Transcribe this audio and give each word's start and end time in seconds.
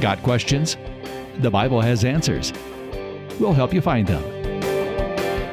Got 0.00 0.22
questions? 0.22 0.78
The 1.40 1.50
Bible 1.50 1.82
has 1.82 2.06
answers. 2.06 2.54
We'll 3.38 3.52
help 3.52 3.74
you 3.74 3.82
find 3.82 4.08
them. 4.08 4.22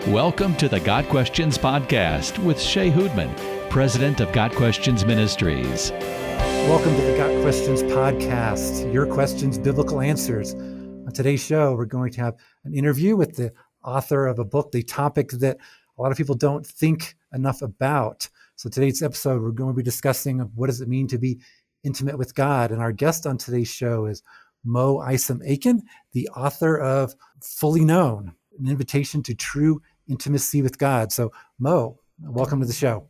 Welcome 0.09 0.55
to 0.55 0.70
the 0.70 0.79
Got 0.79 1.09
Questions 1.09 1.57
Podcast 1.57 2.41
with 2.41 2.57
Shea 2.57 2.89
Houdmann, 2.89 3.36
President 3.70 4.21
of 4.21 4.32
Got 4.32 4.54
Questions 4.54 5.04
Ministries. 5.04 5.91
Welcome 5.91 6.96
to 6.96 7.02
the 7.02 7.18
Got 7.18 7.41
Questions 7.41 7.83
Podcast, 7.83 8.93
your 8.93 9.05
questions, 9.05 9.57
biblical 9.57 10.00
answers. 10.00 10.54
On 10.54 11.11
today's 11.11 11.43
show, 11.43 11.75
we're 11.75 11.84
going 11.84 12.14
to 12.14 12.21
have 12.21 12.38
an 12.64 12.73
interview 12.73 13.18
with 13.18 13.36
the 13.36 13.52
author 13.84 14.27
of 14.27 14.39
a 14.39 14.45
book, 14.45 14.71
the 14.71 14.82
topic 14.82 15.32
that 15.32 15.57
a 15.98 16.02
lot 16.02 16.14
of 16.14 16.18
people 16.18 16.36
don't 16.36 16.66
think 16.66 17.18
enough 17.34 17.61
about. 17.61 18.29
So 18.55 18.70
today's 18.70 19.04
episode, 19.04 19.41
we're 19.41 19.52
going 19.52 19.73
to 19.73 19.77
be 19.77 19.84
discussing 19.84 20.39
what 20.56 20.68
does 20.68 20.79
it 20.79 20.87
mean 20.87 21.07
to 21.09 21.18
be 21.18 21.42
intimate 21.87 22.18
with 22.18 22.36
God. 22.36 22.71
And 22.71 22.82
our 22.82 22.91
guest 22.91 23.25
on 23.25 23.37
today's 23.37 23.69
show 23.69 24.05
is 24.05 24.21
Mo 24.64 25.00
Isom 25.00 25.41
Aiken, 25.43 25.82
the 26.11 26.29
author 26.36 26.78
of 26.78 27.15
Fully 27.41 27.86
Known, 27.86 28.33
an 28.59 28.68
invitation 28.68 29.23
to 29.23 29.33
true 29.33 29.82
intimacy 30.07 30.61
with 30.61 30.78
God. 30.78 31.11
So, 31.11 31.31
Mo, 31.57 32.00
welcome 32.22 32.59
to 32.59 32.67
the 32.67 32.73
show. 32.73 33.08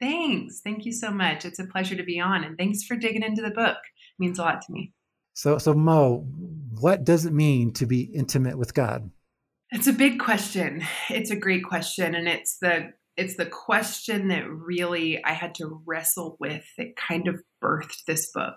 Thanks. 0.00 0.60
Thank 0.60 0.84
you 0.84 0.92
so 0.92 1.10
much. 1.10 1.44
It's 1.44 1.58
a 1.58 1.66
pleasure 1.66 1.96
to 1.96 2.02
be 2.02 2.18
on, 2.18 2.42
and 2.42 2.58
thanks 2.58 2.82
for 2.82 2.96
digging 2.96 3.22
into 3.22 3.42
the 3.42 3.50
book. 3.50 3.76
It 3.76 4.18
means 4.18 4.38
a 4.38 4.42
lot 4.42 4.62
to 4.62 4.72
me. 4.72 4.92
So, 5.34 5.58
so 5.58 5.74
Mo, 5.74 6.26
what 6.80 7.04
does 7.04 7.26
it 7.26 7.32
mean 7.32 7.72
to 7.74 7.86
be 7.86 8.02
intimate 8.02 8.58
with 8.58 8.74
God? 8.74 9.10
It's 9.70 9.86
a 9.86 9.92
big 9.92 10.18
question. 10.18 10.82
It's 11.10 11.30
a 11.30 11.36
great 11.36 11.64
question, 11.64 12.14
and 12.14 12.28
it's 12.28 12.58
the 12.58 12.92
it's 13.16 13.36
the 13.36 13.46
question 13.46 14.28
that 14.28 14.48
really 14.48 15.22
I 15.24 15.32
had 15.32 15.54
to 15.56 15.80
wrestle 15.86 16.36
with 16.40 16.64
that 16.78 16.96
kind 16.96 17.28
of 17.28 17.40
birthed 17.62 18.04
this 18.06 18.30
book. 18.32 18.56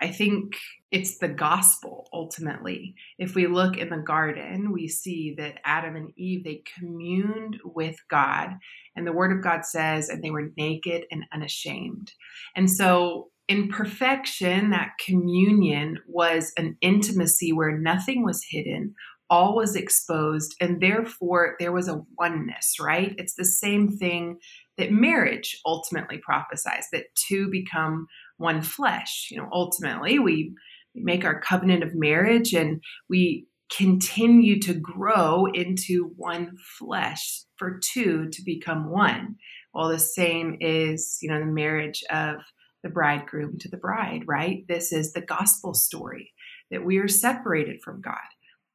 I 0.00 0.08
think 0.08 0.56
it's 0.90 1.18
the 1.18 1.28
gospel 1.28 2.08
ultimately. 2.12 2.94
If 3.18 3.34
we 3.34 3.46
look 3.46 3.76
in 3.76 3.90
the 3.90 4.02
garden, 4.04 4.72
we 4.72 4.88
see 4.88 5.34
that 5.38 5.60
Adam 5.64 5.94
and 5.94 6.10
Eve 6.16 6.44
they 6.44 6.62
communed 6.78 7.60
with 7.64 7.96
God 8.10 8.50
and 8.96 9.06
the 9.06 9.12
word 9.12 9.36
of 9.36 9.42
God 9.42 9.64
says 9.64 10.08
and 10.08 10.22
they 10.22 10.30
were 10.30 10.50
naked 10.56 11.04
and 11.10 11.24
unashamed. 11.32 12.12
And 12.56 12.70
so 12.70 13.28
in 13.46 13.68
perfection 13.68 14.70
that 14.70 14.92
communion 15.04 15.98
was 16.08 16.52
an 16.56 16.76
intimacy 16.80 17.52
where 17.52 17.78
nothing 17.78 18.24
was 18.24 18.44
hidden, 18.48 18.94
all 19.30 19.56
was 19.56 19.74
exposed 19.74 20.54
and 20.60 20.80
therefore 20.80 21.56
there 21.58 21.72
was 21.72 21.88
a 21.88 22.00
oneness, 22.18 22.74
right? 22.80 23.14
It's 23.18 23.34
the 23.34 23.44
same 23.44 23.96
thing 23.96 24.38
that 24.76 24.92
marriage 24.92 25.58
ultimately 25.64 26.18
prophesies 26.18 26.86
that 26.92 27.06
two 27.28 27.48
become 27.50 28.06
one 28.36 28.62
flesh. 28.62 29.28
You 29.30 29.38
know, 29.38 29.48
ultimately, 29.52 30.18
we 30.18 30.54
make 30.94 31.24
our 31.24 31.40
covenant 31.40 31.82
of 31.82 31.94
marriage 31.94 32.52
and 32.52 32.82
we 33.08 33.46
continue 33.74 34.60
to 34.60 34.74
grow 34.74 35.46
into 35.46 36.12
one 36.16 36.52
flesh 36.78 37.42
for 37.56 37.80
two 37.92 38.28
to 38.30 38.42
become 38.44 38.90
one. 38.90 39.36
Well, 39.72 39.88
the 39.88 39.98
same 39.98 40.58
is, 40.60 41.18
you 41.22 41.30
know, 41.30 41.40
the 41.40 41.46
marriage 41.46 42.02
of 42.10 42.36
the 42.82 42.90
bridegroom 42.90 43.58
to 43.60 43.68
the 43.68 43.76
bride, 43.76 44.22
right? 44.26 44.64
This 44.68 44.92
is 44.92 45.12
the 45.12 45.22
gospel 45.22 45.74
story 45.74 46.32
that 46.70 46.84
we 46.84 46.98
are 46.98 47.08
separated 47.08 47.80
from 47.82 48.00
God, 48.00 48.18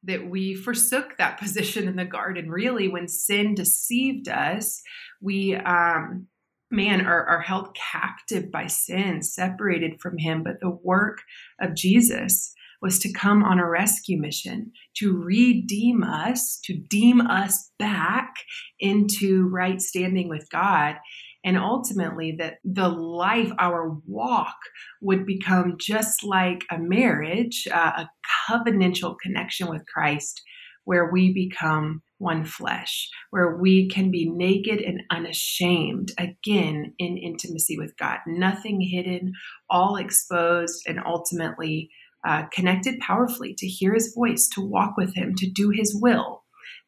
that 0.04 0.28
we 0.28 0.54
forsook 0.54 1.16
that 1.18 1.38
position 1.40 1.88
in 1.88 1.96
the 1.96 2.04
garden. 2.04 2.50
Really, 2.50 2.88
when 2.88 3.08
sin 3.08 3.54
deceived 3.54 4.28
us, 4.28 4.80
we 5.20 5.54
um, 5.56 6.26
man 6.70 7.04
are, 7.06 7.26
are 7.26 7.40
held 7.40 7.76
captive 7.76 8.50
by 8.50 8.66
sin, 8.66 9.22
separated 9.22 10.00
from 10.00 10.18
him. 10.18 10.42
But 10.42 10.60
the 10.60 10.70
work 10.70 11.18
of 11.60 11.74
Jesus 11.74 12.54
was 12.82 12.98
to 13.00 13.12
come 13.12 13.42
on 13.42 13.58
a 13.58 13.68
rescue 13.68 14.18
mission 14.18 14.72
to 14.96 15.16
redeem 15.16 16.02
us, 16.02 16.58
to 16.64 16.74
deem 16.74 17.20
us 17.20 17.70
back 17.78 18.34
into 18.78 19.48
right 19.48 19.80
standing 19.80 20.28
with 20.28 20.48
God. 20.50 20.96
And 21.44 21.56
ultimately, 21.56 22.36
that 22.38 22.58
the 22.64 22.88
life, 22.88 23.50
our 23.58 23.96
walk, 24.06 24.56
would 25.00 25.24
become 25.24 25.76
just 25.78 26.22
like 26.22 26.64
a 26.70 26.78
marriage, 26.78 27.66
uh, 27.72 28.04
a 28.04 28.10
covenantal 28.48 29.16
connection 29.22 29.68
with 29.68 29.86
Christ, 29.86 30.42
where 30.84 31.10
we 31.10 31.32
become 31.32 32.02
one 32.18 32.44
flesh, 32.44 33.08
where 33.30 33.56
we 33.56 33.88
can 33.88 34.10
be 34.10 34.30
naked 34.30 34.80
and 34.80 35.02
unashamed, 35.10 36.12
again, 36.18 36.92
in 36.98 37.16
intimacy 37.16 37.78
with 37.78 37.96
God. 37.96 38.18
Nothing 38.26 38.80
hidden, 38.80 39.32
all 39.70 39.96
exposed, 39.96 40.82
and 40.86 41.00
ultimately 41.06 41.90
uh, 42.26 42.44
connected 42.52 42.98
powerfully 43.00 43.54
to 43.56 43.66
hear 43.66 43.94
his 43.94 44.14
voice, 44.14 44.48
to 44.54 44.60
walk 44.60 44.96
with 44.98 45.14
him, 45.14 45.34
to 45.36 45.50
do 45.50 45.70
his 45.70 45.98
will. 45.98 46.39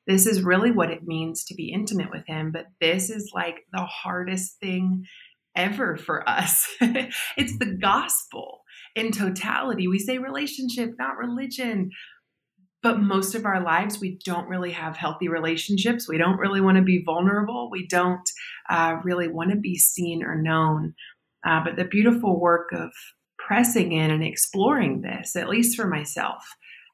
This 0.07 0.27
is 0.27 0.43
really 0.43 0.71
what 0.71 0.91
it 0.91 1.07
means 1.07 1.45
to 1.45 1.55
be 1.55 1.73
intimate 1.73 2.11
with 2.11 2.27
him, 2.27 2.53
but 2.53 2.67
this 2.81 3.11
is 3.11 3.31
like 3.35 3.61
the 3.73 3.85
hardest 3.85 4.59
thing 4.59 5.05
ever 5.55 5.97
for 5.97 6.29
us. 6.29 6.67
it's 6.81 7.59
the 7.59 7.79
gospel 7.81 8.63
in 8.97 9.13
totality. 9.13 9.87
We 9.87 9.99
say 9.99 10.19
relationship, 10.19 10.95
not 10.99 11.19
religion 11.19 11.91
but 12.83 13.01
most 13.01 13.35
of 13.35 13.47
our 13.47 13.63
lives 13.63 14.01
we 14.01 14.19
don't 14.25 14.49
really 14.49 14.73
have 14.73 14.97
healthy 14.97 15.29
relationships 15.29 16.09
we 16.09 16.19
don't 16.19 16.39
really 16.39 16.61
want 16.61 16.77
to 16.77 16.83
be 16.83 17.03
vulnerable 17.05 17.71
we 17.71 17.87
don't 17.87 18.29
uh, 18.69 18.97
really 19.05 19.29
want 19.29 19.51
to 19.51 19.57
be 19.57 19.77
seen 19.77 20.23
or 20.23 20.41
known 20.41 20.95
uh, 21.47 21.63
but 21.65 21.77
the 21.77 21.85
beautiful 21.85 22.41
work 22.41 22.71
of 22.73 22.91
pressing 23.39 23.93
in 23.93 24.11
and 24.11 24.23
exploring 24.23 25.03
this 25.03 25.37
at 25.37 25.49
least 25.49 25.77
for 25.77 25.87
myself 25.87 26.45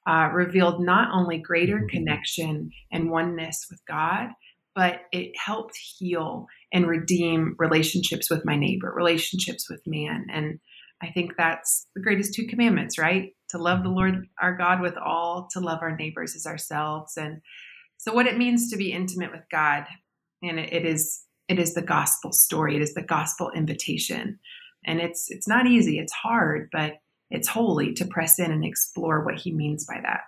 uh, 0.09 0.31
revealed 0.33 0.81
not 0.81 1.11
only 1.13 1.39
greater 1.39 1.77
mm-hmm. 1.77 1.89
connection 1.89 2.71
and 2.91 3.11
oneness 3.11 3.67
with 3.71 3.81
god 3.87 4.29
but 4.75 5.01
it 5.13 5.33
helped 5.37 5.77
heal 5.77 6.47
and 6.73 6.87
redeem 6.87 7.55
relationships 7.59 8.31
with 8.31 8.45
my 8.45 8.57
neighbor 8.57 8.93
relationships 8.95 9.69
with 9.69 9.81
man 9.87 10.27
and 10.33 10.59
I 11.01 11.11
think 11.11 11.37
that's 11.37 11.87
the 11.95 12.03
greatest 12.03 12.35
two 12.35 12.47
commandments, 12.47 12.99
right? 12.99 13.35
To 13.51 13.59
love 13.59 13.83
the 13.83 13.89
Lord 13.89 14.27
our 14.41 14.57
God 14.57 14.81
with 14.81 14.97
all, 14.97 15.49
to 15.53 15.61
love 15.61 15.79
our 15.81 15.97
neighbors 15.97 16.35
as 16.35 16.47
ourselves. 16.47 17.17
And 17.17 17.41
so 17.99 18.13
what 18.13 18.27
it 18.27 18.39
means 18.39 18.71
to 18.71 18.77
be 18.77 18.93
intimate 18.93 19.31
with 19.31 19.45
God, 19.51 19.85
and 20.43 20.59
it, 20.59 20.73
it 20.73 20.85
is 20.85 21.25
it 21.49 21.59
is 21.59 21.75
the 21.75 21.83
gospel 21.83 22.33
story. 22.33 22.77
It 22.77 22.83
is 22.83 22.95
the 22.95 23.03
gospel 23.03 23.51
invitation. 23.55 24.39
And 24.85 25.01
it's 25.01 25.31
it's 25.31 25.49
not 25.49 25.67
easy, 25.67 25.99
it's 25.99 26.13
hard, 26.13 26.69
but 26.73 26.95
it's 27.31 27.49
holy 27.49 27.93
to 27.95 28.07
press 28.07 28.39
in 28.39 28.51
and 28.51 28.65
explore 28.65 29.25
what 29.25 29.37
he 29.37 29.53
means 29.53 29.85
by 29.85 30.01
that. 30.03 30.21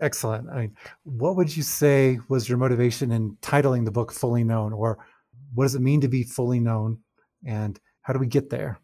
Excellent. 0.00 0.48
I 0.50 0.60
mean, 0.60 0.76
what 1.04 1.36
would 1.36 1.56
you 1.56 1.62
say 1.62 2.18
was 2.28 2.48
your 2.48 2.58
motivation 2.58 3.12
in 3.12 3.36
titling 3.40 3.84
the 3.84 3.90
book 3.90 4.12
Fully 4.12 4.44
Known? 4.44 4.72
Or 4.72 4.98
what 5.54 5.64
does 5.64 5.74
it 5.74 5.82
mean 5.82 6.00
to 6.00 6.08
be 6.08 6.24
fully 6.24 6.60
known? 6.60 6.98
And 7.46 7.78
how 8.02 8.12
do 8.12 8.18
we 8.18 8.26
get 8.26 8.50
there? 8.50 8.78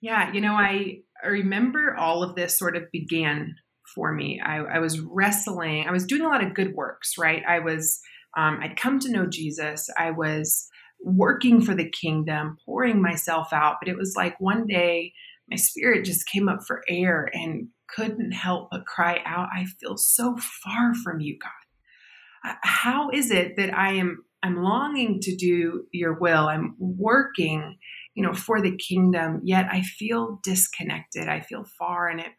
Yeah, 0.00 0.32
you 0.32 0.40
know, 0.40 0.54
I, 0.54 1.00
I 1.22 1.28
remember 1.28 1.96
all 1.96 2.22
of 2.22 2.34
this 2.34 2.58
sort 2.58 2.76
of 2.76 2.90
began 2.92 3.54
for 3.94 4.12
me. 4.12 4.40
I, 4.44 4.58
I 4.58 4.78
was 4.78 5.00
wrestling. 5.00 5.86
I 5.86 5.92
was 5.92 6.06
doing 6.06 6.22
a 6.22 6.28
lot 6.28 6.42
of 6.42 6.54
good 6.54 6.74
works, 6.74 7.18
right? 7.18 7.42
I 7.46 7.58
was, 7.58 8.00
um, 8.36 8.60
I'd 8.62 8.76
come 8.76 8.98
to 9.00 9.12
know 9.12 9.26
Jesus. 9.26 9.90
I 9.98 10.12
was 10.12 10.68
working 11.04 11.60
for 11.60 11.74
the 11.74 11.90
kingdom, 11.90 12.56
pouring 12.64 13.02
myself 13.02 13.52
out. 13.52 13.76
But 13.80 13.88
it 13.88 13.98
was 13.98 14.14
like 14.16 14.40
one 14.40 14.66
day 14.66 15.12
my 15.50 15.56
spirit 15.56 16.04
just 16.04 16.26
came 16.26 16.48
up 16.48 16.60
for 16.66 16.82
air 16.88 17.28
and 17.32 17.68
couldn't 17.88 18.32
help 18.32 18.68
but 18.70 18.86
cry 18.86 19.20
out, 19.26 19.48
I 19.54 19.66
feel 19.80 19.96
so 19.96 20.36
far 20.36 20.94
from 20.94 21.20
you, 21.20 21.38
God. 21.38 22.50
Uh, 22.50 22.56
how 22.62 23.10
is 23.10 23.30
it 23.30 23.56
that 23.56 23.76
I 23.76 23.92
am 23.94 24.24
I'm 24.44 24.60
longing 24.60 25.20
to 25.20 25.36
do 25.36 25.84
your 25.92 26.14
will. 26.14 26.48
I'm 26.48 26.74
working 26.76 27.78
you 28.14 28.22
know, 28.22 28.34
for 28.34 28.60
the 28.60 28.76
kingdom, 28.76 29.40
yet 29.44 29.66
I 29.70 29.82
feel 29.82 30.40
disconnected. 30.42 31.28
I 31.28 31.40
feel 31.40 31.64
far. 31.78 32.08
And 32.08 32.20
it 32.20 32.32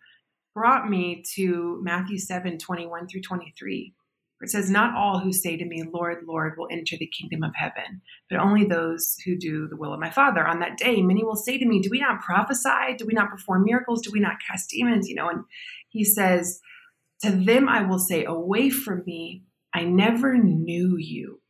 brought 0.54 0.90
me 0.90 1.24
to 1.36 1.80
Matthew 1.84 2.20
7 2.20 2.58
21 2.58 3.08
through 3.08 3.22
23, 3.22 3.94
where 3.96 4.03
it 4.44 4.50
says, 4.50 4.70
Not 4.70 4.96
all 4.96 5.20
who 5.20 5.32
say 5.32 5.58
to 5.58 5.66
me, 5.66 5.84
Lord, 5.92 6.24
Lord, 6.28 6.54
will 6.58 6.68
enter 6.72 6.98
the 6.98 7.08
kingdom 7.18 7.44
of 7.44 7.56
heaven, 7.56 8.02
but 8.30 8.40
only 8.40 8.66
those 8.66 9.16
who 9.26 9.38
do 9.38 9.68
the 9.68 9.78
will 9.78 9.94
of 9.94 10.00
my 10.00 10.10
Father. 10.10 10.46
On 10.46 10.60
that 10.60 10.78
day, 10.78 11.02
many 11.02 11.24
will 11.24 11.36
say 11.36 11.58
to 11.58 11.66
me, 11.66 11.80
Do 11.80 11.90
we 11.90 12.00
not 12.00 12.22
prophesy? 12.22 12.96
Do 12.98 13.06
we 13.06 13.14
not 13.14 13.30
perform 13.30 13.64
miracles? 13.64 14.02
Do 14.02 14.12
we 14.12 14.20
not 14.20 14.38
cast 14.48 14.70
demons? 14.70 15.08
You 15.08 15.16
know, 15.16 15.30
and 15.30 15.44
he 15.90 16.04
says, 16.04 16.60
To 17.22 17.32
them 17.32 17.70
I 17.70 17.84
will 17.84 18.00
say, 18.00 18.26
Away 18.26 18.70
from 18.70 19.04
me, 19.06 19.44
I 19.74 19.84
never 19.84 20.38
knew 20.38 20.98
you. 20.98 21.42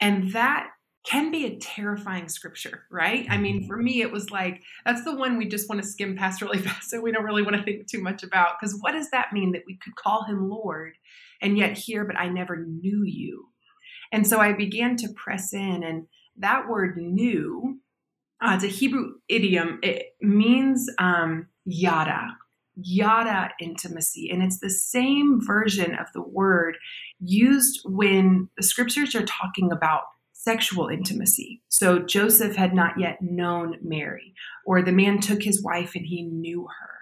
And 0.00 0.32
that 0.32 0.68
can 1.04 1.30
be 1.30 1.46
a 1.46 1.56
terrifying 1.58 2.28
scripture, 2.28 2.84
right? 2.90 3.26
I 3.30 3.38
mean, 3.38 3.60
mm-hmm. 3.60 3.66
for 3.68 3.76
me, 3.76 4.02
it 4.02 4.12
was 4.12 4.30
like, 4.30 4.60
that's 4.84 5.04
the 5.04 5.14
one 5.14 5.38
we 5.38 5.48
just 5.48 5.68
want 5.68 5.80
to 5.82 5.88
skim 5.88 6.16
past 6.16 6.42
really 6.42 6.58
fast 6.62 6.92
and 6.92 7.02
we 7.02 7.12
don't 7.12 7.24
really 7.24 7.42
want 7.42 7.56
to 7.56 7.62
think 7.62 7.86
too 7.86 8.02
much 8.02 8.22
about. 8.22 8.56
Because 8.60 8.76
what 8.80 8.92
does 8.92 9.10
that 9.10 9.32
mean 9.32 9.52
that 9.52 9.62
we 9.66 9.78
could 9.82 9.96
call 9.96 10.24
him 10.24 10.50
Lord 10.50 10.92
and 11.40 11.58
yet 11.58 11.76
here, 11.76 12.04
but 12.04 12.18
I 12.18 12.28
never 12.28 12.64
knew 12.64 13.02
you? 13.04 13.46
And 14.12 14.26
so 14.26 14.40
I 14.40 14.52
began 14.52 14.96
to 14.96 15.12
press 15.14 15.52
in, 15.52 15.82
and 15.84 16.06
that 16.36 16.68
word 16.68 16.96
knew, 16.96 17.78
uh, 18.42 18.52
it's 18.54 18.64
a 18.64 18.68
Hebrew 18.68 19.14
idiom, 19.28 19.78
it 19.82 20.14
means 20.20 20.88
um, 20.98 21.46
yada, 21.64 22.36
yada 22.76 23.50
intimacy. 23.60 24.30
And 24.30 24.42
it's 24.42 24.58
the 24.58 24.70
same 24.70 25.40
version 25.44 25.94
of 25.94 26.06
the 26.14 26.22
word 26.22 26.76
used 27.20 27.80
when 27.84 28.48
the 28.56 28.62
scriptures 28.62 29.14
are 29.14 29.26
talking 29.26 29.70
about 29.70 30.02
sexual 30.32 30.88
intimacy. 30.88 31.62
So 31.68 31.98
Joseph 31.98 32.56
had 32.56 32.74
not 32.74 32.98
yet 32.98 33.18
known 33.20 33.76
Mary, 33.82 34.34
or 34.64 34.82
the 34.82 34.92
man 34.92 35.20
took 35.20 35.42
his 35.42 35.62
wife 35.62 35.94
and 35.94 36.06
he 36.06 36.22
knew 36.22 36.66
her. 36.80 36.99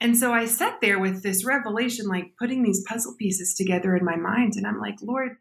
And 0.00 0.16
so 0.16 0.32
I 0.32 0.44
sat 0.44 0.78
there 0.80 0.98
with 0.98 1.22
this 1.22 1.44
revelation, 1.44 2.06
like 2.06 2.32
putting 2.38 2.62
these 2.62 2.84
puzzle 2.86 3.14
pieces 3.18 3.54
together 3.54 3.96
in 3.96 4.04
my 4.04 4.16
mind. 4.16 4.54
And 4.56 4.66
I'm 4.66 4.78
like, 4.78 4.96
Lord, 5.02 5.36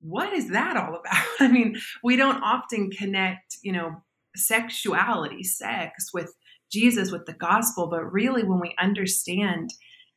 what 0.00 0.32
is 0.32 0.50
that 0.50 0.76
all 0.76 0.94
about? 0.94 1.24
I 1.40 1.48
mean, 1.48 1.76
we 2.02 2.16
don't 2.16 2.42
often 2.42 2.90
connect, 2.90 3.56
you 3.62 3.72
know, 3.72 4.02
sexuality, 4.36 5.42
sex 5.42 6.10
with 6.14 6.34
Jesus, 6.70 7.10
with 7.10 7.26
the 7.26 7.34
gospel, 7.34 7.88
but 7.88 8.12
really 8.12 8.44
when 8.44 8.60
we 8.60 8.74
understand 8.80 9.70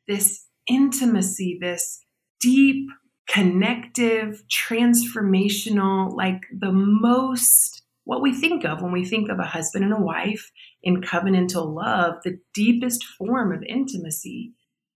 this 0.07 0.45
intimacy, 0.67 1.57
this 1.59 1.99
deep, 2.39 2.87
connective, 3.27 4.43
transformational, 4.49 6.15
like 6.15 6.43
the 6.57 6.71
most 6.71 7.81
what 8.05 8.21
we 8.21 8.33
think 8.33 8.63
of 8.63 8.81
when 8.81 8.91
we 8.91 9.03
think 9.03 9.29
of 9.29 9.39
a 9.39 9.43
husband 9.43 9.83
and 9.83 9.93
a 9.93 9.99
wife 9.99 10.51
in 10.85 11.01
covenantal 11.01 11.75
love, 11.75 12.15
the 12.23 12.39
deepest 12.53 13.03
form 13.03 13.51
of 13.51 13.63
intimacy 13.63 14.53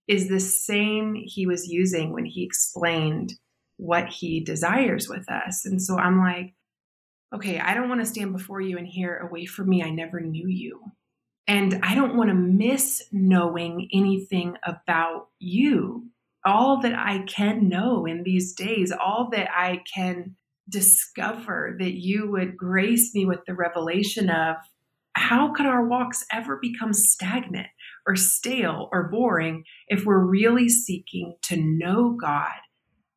is 0.08 0.28
the 0.28 0.40
same 0.40 1.14
he 1.14 1.46
was 1.46 1.68
using 1.68 2.12
when 2.12 2.24
he 2.24 2.44
explained 2.44 3.34
what 3.76 4.08
he 4.08 4.40
desires 4.40 5.08
with 5.08 5.30
us. 5.30 5.66
And 5.66 5.82
so 5.82 5.98
I'm 5.98 6.20
like, 6.20 6.54
okay, 7.34 7.58
I 7.58 7.74
don't 7.74 7.88
want 7.88 8.00
to 8.00 8.06
stand 8.06 8.32
before 8.32 8.60
you 8.60 8.78
and 8.78 8.86
hear, 8.86 9.16
away 9.18 9.46
from 9.46 9.68
me, 9.68 9.82
I 9.82 9.90
never 9.90 10.20
knew 10.20 10.48
you. 10.48 10.80
And 11.46 11.80
I 11.82 11.94
don't 11.94 12.16
want 12.16 12.30
to 12.30 12.34
miss 12.34 13.02
knowing 13.12 13.88
anything 13.92 14.56
about 14.64 15.28
you. 15.40 16.06
All 16.44 16.80
that 16.82 16.94
I 16.94 17.24
can 17.26 17.68
know 17.68 18.06
in 18.06 18.22
these 18.22 18.54
days, 18.54 18.92
all 18.92 19.28
that 19.32 19.48
I 19.50 19.82
can 19.92 20.36
discover, 20.68 21.76
that 21.80 21.94
you 21.94 22.30
would 22.30 22.56
grace 22.56 23.12
me 23.14 23.26
with 23.26 23.40
the 23.46 23.54
revelation 23.54 24.30
of 24.30 24.56
how 25.30 25.52
could 25.52 25.64
our 25.64 25.86
walks 25.86 26.24
ever 26.32 26.58
become 26.60 26.92
stagnant 26.92 27.68
or 28.04 28.16
stale 28.16 28.88
or 28.90 29.08
boring 29.10 29.62
if 29.86 30.04
we're 30.04 30.26
really 30.26 30.68
seeking 30.68 31.36
to 31.42 31.56
know 31.56 32.16
God 32.20 32.58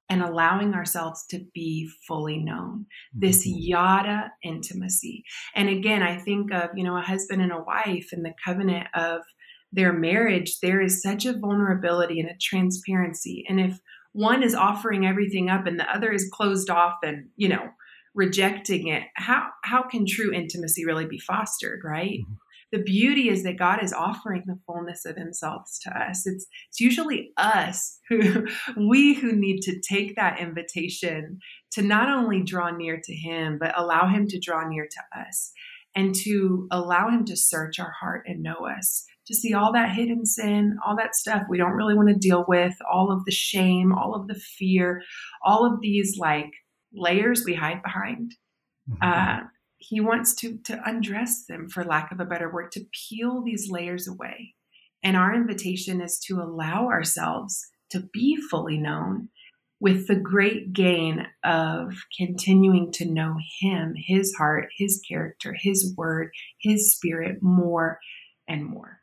and 0.09 0.21
allowing 0.21 0.75
ourselves 0.75 1.25
to 1.31 1.43
be 1.55 1.89
fully 2.07 2.37
known? 2.37 2.85
This 3.15 3.47
mm-hmm. 3.47 3.57
yada 3.57 4.31
intimacy. 4.43 5.23
And 5.55 5.69
again 5.69 6.03
i 6.03 6.19
think 6.19 6.53
of 6.53 6.69
you 6.75 6.83
know 6.83 6.95
a 6.95 7.01
husband 7.01 7.41
and 7.41 7.51
a 7.51 7.63
wife 7.63 8.09
and 8.11 8.23
the 8.23 8.35
covenant 8.45 8.87
of 8.93 9.21
their 9.71 9.91
marriage 9.91 10.59
there 10.59 10.81
is 10.81 11.01
such 11.01 11.25
a 11.25 11.33
vulnerability 11.33 12.19
and 12.19 12.29
a 12.29 12.37
transparency. 12.39 13.43
And 13.49 13.59
if 13.59 13.79
one 14.11 14.43
is 14.43 14.53
offering 14.53 15.03
everything 15.03 15.49
up 15.49 15.65
and 15.65 15.79
the 15.79 15.91
other 15.91 16.11
is 16.11 16.29
closed 16.31 16.69
off 16.69 16.97
and 17.03 17.29
you 17.37 17.49
know 17.49 17.69
rejecting 18.15 18.87
it 18.87 19.03
how 19.15 19.47
how 19.63 19.81
can 19.83 20.05
true 20.05 20.31
intimacy 20.33 20.85
really 20.85 21.05
be 21.05 21.19
fostered 21.19 21.81
right 21.83 22.19
mm-hmm 22.21 22.33
the 22.73 22.81
beauty 22.81 23.29
is 23.29 23.43
that 23.43 23.59
God 23.59 23.83
is 23.83 23.93
offering 23.93 24.45
the 24.47 24.57
fullness 24.65 25.05
of 25.05 25.15
Himself 25.15 25.69
to 25.83 25.91
us. 25.95 26.25
It's 26.25 26.47
it's 26.69 26.79
usually 26.79 27.29
us 27.37 27.99
who 28.09 28.47
we 28.89 29.13
who 29.13 29.31
need 29.31 29.61
to 29.61 29.79
take 29.79 30.15
that 30.15 30.39
invitation 30.39 31.37
to 31.73 31.83
not 31.83 32.09
only 32.09 32.41
draw 32.41 32.71
near 32.71 32.99
to 33.01 33.13
Him, 33.13 33.59
but 33.59 33.77
allow 33.77 34.07
Him 34.07 34.27
to 34.27 34.39
draw 34.39 34.67
near 34.67 34.87
to 34.89 35.19
us 35.21 35.51
and 35.95 36.15
to 36.23 36.67
allow 36.71 37.09
Him 37.09 37.25
to 37.25 37.37
search 37.37 37.79
our 37.79 37.93
heart 38.01 38.23
and 38.25 38.41
know 38.41 38.67
us. 38.67 39.05
To 39.27 39.35
see 39.35 39.53
all 39.53 39.71
that 39.71 39.95
hidden 39.95 40.25
sin, 40.25 40.77
all 40.85 40.97
that 40.97 41.15
stuff 41.15 41.43
we 41.47 41.57
don't 41.57 41.77
really 41.77 41.95
want 41.95 42.09
to 42.09 42.15
deal 42.15 42.43
with, 42.45 42.73
all 42.91 43.09
of 43.09 43.23
the 43.23 43.31
shame, 43.31 43.93
all 43.93 44.15
of 44.15 44.27
the 44.27 44.35
fear, 44.35 45.01
all 45.45 45.63
of 45.65 45.79
these 45.79 46.17
like 46.17 46.51
layers 46.93 47.43
we 47.45 47.53
hide 47.53 47.81
behind. 47.83 48.35
Mm-hmm. 48.89 49.03
Uh, 49.03 49.47
he 49.83 49.99
wants 49.99 50.33
to 50.35 50.57
to 50.59 50.81
undress 50.85 51.45
them 51.45 51.67
for 51.67 51.83
lack 51.83 52.11
of 52.11 52.19
a 52.19 52.25
better 52.25 52.51
word 52.51 52.71
to 52.71 52.85
peel 52.91 53.41
these 53.41 53.69
layers 53.69 54.07
away 54.07 54.53
and 55.03 55.17
our 55.17 55.35
invitation 55.35 56.01
is 56.01 56.17
to 56.19 56.41
allow 56.41 56.87
ourselves 56.87 57.67
to 57.89 57.99
be 58.13 58.37
fully 58.49 58.77
known 58.77 59.29
with 59.81 60.07
the 60.07 60.15
great 60.15 60.71
gain 60.71 61.27
of 61.43 61.93
continuing 62.17 62.91
to 62.93 63.05
know 63.05 63.35
him 63.59 63.93
his 63.97 64.33
heart 64.35 64.69
his 64.77 65.01
character 65.07 65.53
his 65.59 65.93
word 65.97 66.31
his 66.59 66.95
spirit 66.95 67.37
more 67.41 67.99
and 68.47 68.65
more 68.65 68.99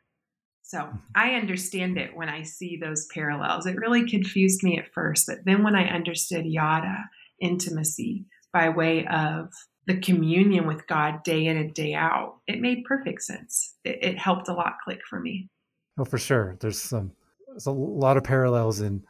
so 0.63 0.79
mm-hmm. 0.79 0.97
I 1.15 1.35
understand 1.35 1.97
it 1.97 2.15
when 2.15 2.29
I 2.29 2.43
see 2.43 2.77
those 2.77 3.05
parallels. 3.13 3.65
It 3.65 3.75
really 3.75 4.09
confused 4.09 4.63
me 4.63 4.77
at 4.77 4.93
first, 4.93 5.27
but 5.27 5.39
then 5.43 5.65
when 5.65 5.75
I 5.75 5.89
understood 5.89 6.45
yada, 6.45 7.09
intimacy, 7.41 8.25
by 8.53 8.69
way 8.69 9.05
of 9.07 9.49
the 9.87 9.99
communion 9.99 10.67
with 10.67 10.85
God 10.87 11.23
day 11.23 11.45
in 11.45 11.57
and 11.57 11.73
day 11.73 11.93
out, 11.93 12.37
it 12.47 12.61
made 12.61 12.85
perfect 12.85 13.21
sense. 13.23 13.75
It, 13.83 13.99
it 14.01 14.17
helped 14.17 14.47
a 14.47 14.53
lot 14.53 14.75
click 14.83 14.99
for 15.09 15.19
me. 15.19 15.49
Oh, 15.97 16.05
for 16.05 16.17
sure. 16.17 16.57
There's 16.59 16.81
some 16.81 17.11
there's 17.47 17.65
a 17.65 17.71
lot 17.71 18.17
of 18.17 18.23
parallels 18.23 18.79
in 18.79 19.03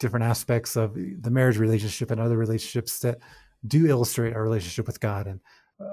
different 0.00 0.24
aspects 0.24 0.76
of 0.76 0.94
the 0.94 1.30
marriage 1.30 1.58
relationship 1.58 2.10
and 2.10 2.20
other 2.20 2.36
relationships 2.36 2.98
that 3.00 3.18
do 3.66 3.86
illustrate 3.86 4.34
our 4.34 4.42
relationship 4.42 4.86
with 4.86 5.00
God. 5.00 5.26
And 5.26 5.40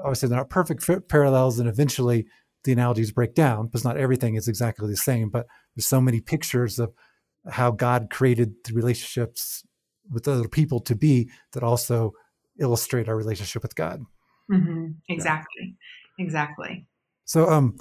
obviously, 0.04 0.30
they're 0.30 0.38
not 0.38 0.50
perfect 0.50 0.90
parallels, 1.10 1.60
and 1.60 1.70
eventually 1.70 2.26
the 2.64 2.72
analogies 2.72 3.12
break 3.12 3.34
down 3.34 3.68
because 3.68 3.84
not 3.84 3.98
everything 3.98 4.36
is 4.36 4.48
exactly 4.48 4.90
the 4.90 4.98
same. 4.98 5.30
But 5.30 5.46
there's 5.76 5.88
so 5.88 6.02
many 6.02 6.22
pictures 6.22 6.80
of 6.80 6.94
how 7.50 7.72
God 7.72 8.10
created 8.12 8.54
the 8.66 8.74
relationships 8.74 9.64
with 10.12 10.28
other 10.28 10.48
people 10.48 10.80
to 10.82 10.96
be 10.96 11.30
that 11.54 11.64
also 11.64 12.14
illustrate 12.60 13.08
our 13.08 13.16
relationship 13.16 13.64
with 13.64 13.76
God. 13.76 14.06
Mm-hmm. 14.52 14.92
Exactly. 15.10 15.76
Yeah. 16.18 16.26
Exactly. 16.26 16.86
So, 17.26 17.50
um, 17.50 17.78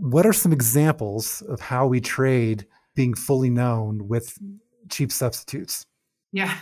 what 0.00 0.24
are 0.24 0.32
some 0.32 0.52
examples 0.52 1.42
of 1.42 1.60
how 1.60 1.86
we 1.86 2.00
trade 2.00 2.66
being 2.94 3.14
fully 3.14 3.50
known 3.50 4.08
with 4.08 4.38
cheap 4.88 5.12
substitutes? 5.12 5.86
Yeah, 6.32 6.56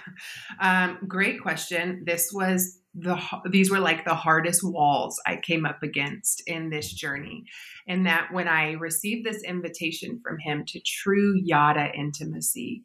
um, 0.60 0.98
great 1.06 1.40
question. 1.40 2.02
This 2.04 2.30
was 2.32 2.78
the 2.94 3.16
these 3.48 3.70
were 3.70 3.78
like 3.78 4.04
the 4.04 4.16
hardest 4.16 4.62
walls 4.64 5.20
I 5.24 5.36
came 5.36 5.64
up 5.64 5.82
against 5.84 6.42
in 6.48 6.70
this 6.70 6.92
journey, 6.92 7.44
and 7.86 8.04
that 8.06 8.32
when 8.32 8.48
I 8.48 8.72
received 8.72 9.24
this 9.24 9.44
invitation 9.44 10.20
from 10.24 10.38
him 10.40 10.64
to 10.66 10.80
true 10.80 11.34
yada 11.36 11.92
intimacy, 11.94 12.82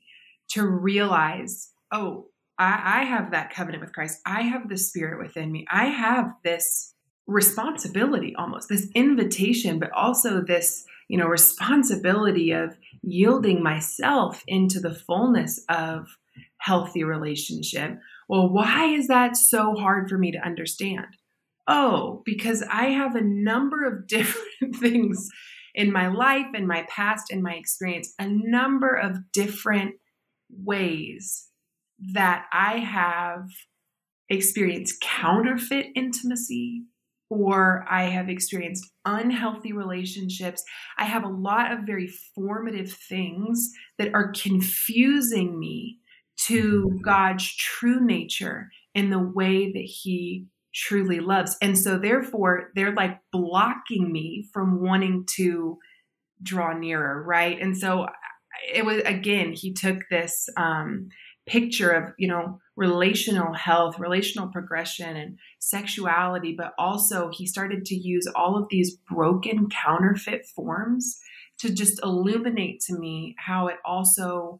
to 0.50 0.68
realize, 0.68 1.72
oh, 1.92 2.28
I, 2.58 3.02
I 3.02 3.04
have 3.04 3.32
that 3.32 3.54
covenant 3.54 3.82
with 3.84 3.94
Christ. 3.94 4.20
I 4.26 4.42
have 4.42 4.70
the 4.70 4.78
Spirit 4.78 5.20
within 5.20 5.52
me. 5.52 5.66
I 5.70 5.86
have 5.86 6.34
this 6.44 6.94
responsibility 7.28 8.36
almost, 8.38 8.70
this 8.70 8.88
invitation, 8.94 9.80
but 9.80 9.92
also 9.92 10.42
this, 10.42 10.86
you 11.08 11.18
know, 11.18 11.26
responsibility 11.26 12.52
of 12.52 12.78
yielding 13.02 13.64
myself 13.64 14.44
into 14.48 14.80
the 14.80 14.94
fullness 14.94 15.64
of 15.70 16.18
healthy 16.58 17.04
relationship. 17.04 18.00
Well, 18.28 18.50
why 18.50 18.86
is 18.86 19.08
that 19.08 19.38
so 19.38 19.76
hard 19.76 20.10
for 20.10 20.18
me 20.18 20.32
to 20.32 20.46
understand? 20.46 21.18
Oh, 21.68 22.22
because 22.26 22.64
I 22.72 22.86
have 22.88 23.16
a 23.16 23.22
number 23.22 23.86
of 23.86 24.08
different 24.08 24.76
things 24.76 25.30
in 25.74 25.92
my 25.92 26.08
life, 26.08 26.48
in 26.54 26.66
my 26.68 26.86
past, 26.90 27.32
in 27.32 27.42
my 27.42 27.54
experience, 27.54 28.14
a 28.18 28.28
number 28.28 28.96
of 28.96 29.32
different 29.34 29.96
ways 30.50 31.50
that 32.00 32.46
I 32.52 32.80
have 32.80 33.48
experienced 34.30 35.02
counterfeit 35.02 35.88
intimacy 35.96 36.84
or 37.30 37.86
I 37.90 38.04
have 38.04 38.30
experienced 38.30 38.92
unhealthy 39.04 39.74
relationships. 39.74 40.64
I 40.98 41.06
have 41.06 41.24
a 41.24 41.30
lot 41.30 41.72
of 41.72 41.86
very 41.86 42.08
formative 42.36 42.92
things 42.92 43.72
that 43.98 44.14
are 44.14 44.32
confusing 44.32 45.60
me 45.60 46.00
to 46.48 47.00
God's 47.04 47.54
true 47.56 48.06
nature 48.06 48.70
in 48.94 49.10
the 49.10 49.20
way 49.20 49.72
that 49.72 49.86
He 49.86 50.46
truly 50.74 51.20
loves. 51.20 51.58
And 51.62 51.78
so, 51.78 51.98
therefore, 51.98 52.72
they're 52.76 52.94
like 52.94 53.20
blocking 53.32 54.12
me 54.12 54.48
from 54.54 54.82
wanting 54.82 55.26
to 55.38 55.78
draw 56.44 56.78
nearer, 56.78 57.24
right? 57.24 57.60
And 57.60 57.76
so, 57.76 58.08
it 58.72 58.86
was 58.86 59.02
again, 59.06 59.54
He 59.54 59.74
took 59.74 60.04
this 60.10 60.48
um, 60.58 61.10
picture 61.46 61.92
of 61.92 62.14
you 62.18 62.28
know 62.28 62.60
relational 62.76 63.54
health 63.54 64.00
relational 64.00 64.48
progression 64.48 65.16
and 65.16 65.38
sexuality 65.60 66.56
but 66.58 66.74
also 66.78 67.30
he 67.32 67.46
started 67.46 67.86
to 67.86 67.96
use 67.96 68.28
all 68.36 68.58
of 68.58 68.68
these 68.70 68.98
broken 69.10 69.70
counterfeit 69.70 70.46
forms 70.46 71.20
to 71.60 71.72
just 71.72 72.02
illuminate 72.04 72.82
to 72.82 72.98
me 72.98 73.36
how 73.38 73.68
it 73.68 73.78
also 73.86 74.60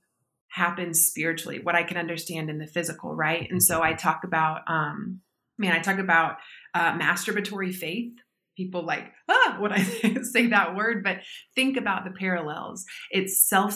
happens 0.50 1.02
spiritually 1.02 1.60
what 1.62 1.76
i 1.76 1.84
can 1.84 1.98
understand 1.98 2.50
in 2.50 2.60
the 2.60 2.68
physical 2.68 3.16
right 3.16 3.50
and 3.50 3.64
so 3.64 3.82
i 3.82 3.94
talk 3.94 4.24
about 4.24 4.62
um 4.68 5.20
man 5.58 5.74
i 5.74 5.80
talk 5.80 5.98
about 5.98 6.38
uh, 6.74 6.94
masturbatory 6.98 7.74
faith 7.74 8.14
people 8.56 8.86
like 8.86 9.12
ah 9.30 9.58
when 9.60 9.72
I 9.72 9.84
say 10.24 10.48
that 10.48 10.76
word, 10.76 11.04
but 11.04 11.18
think 11.56 11.78
about 11.78 12.06
the 12.06 12.12
parallels. 12.12 12.86
It's 13.12 13.48
self 13.48 13.76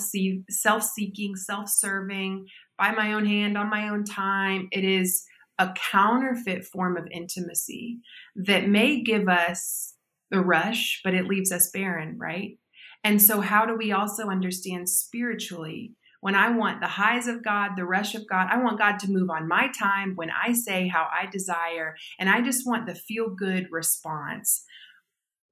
self 0.50 0.84
seeking, 0.84 1.36
self 1.36 1.70
serving, 1.70 2.48
by 2.80 2.92
my 2.92 3.14
own 3.14 3.26
hand, 3.26 3.58
on 3.58 3.70
my 3.70 3.90
own 3.90 4.06
time. 4.06 4.70
It 4.72 4.84
is 4.84 5.26
a 5.60 5.74
counterfeit 5.92 6.66
form 6.66 6.98
of 6.98 7.08
intimacy 7.12 8.00
that 8.36 8.70
may 8.70 9.02
give 9.02 9.28
us 9.28 9.94
the 10.32 10.42
rush, 10.42 11.02
but 11.04 11.14
it 11.14 11.26
leaves 11.26 11.52
us 11.52 11.70
barren, 11.70 12.18
right? 12.18 12.58
And 13.04 13.22
so, 13.22 13.42
how 13.42 13.66
do 13.66 13.76
we 13.76 13.92
also 13.92 14.30
understand 14.30 14.90
spiritually 14.90 15.94
when 16.22 16.36
I 16.36 16.50
want 16.50 16.82
the 16.82 16.88
highs 16.88 17.28
of 17.28 17.44
God, 17.44 17.72
the 17.78 17.86
rush 17.86 18.14
of 18.14 18.28
God, 18.28 18.48
I 18.52 18.62
want 18.62 18.78
God 18.78 19.00
to 19.00 19.12
move 19.12 19.30
on 19.30 19.48
my 19.48 19.70
time 19.78 20.14
when 20.16 20.30
I 20.30 20.54
say 20.54 20.88
how 20.88 21.08
I 21.12 21.28
desire, 21.28 21.96
and 22.20 22.30
I 22.30 22.42
just 22.42 22.68
want 22.68 22.88
the 22.88 22.96
feel 22.96 23.30
good 23.30 23.68
response. 23.72 24.64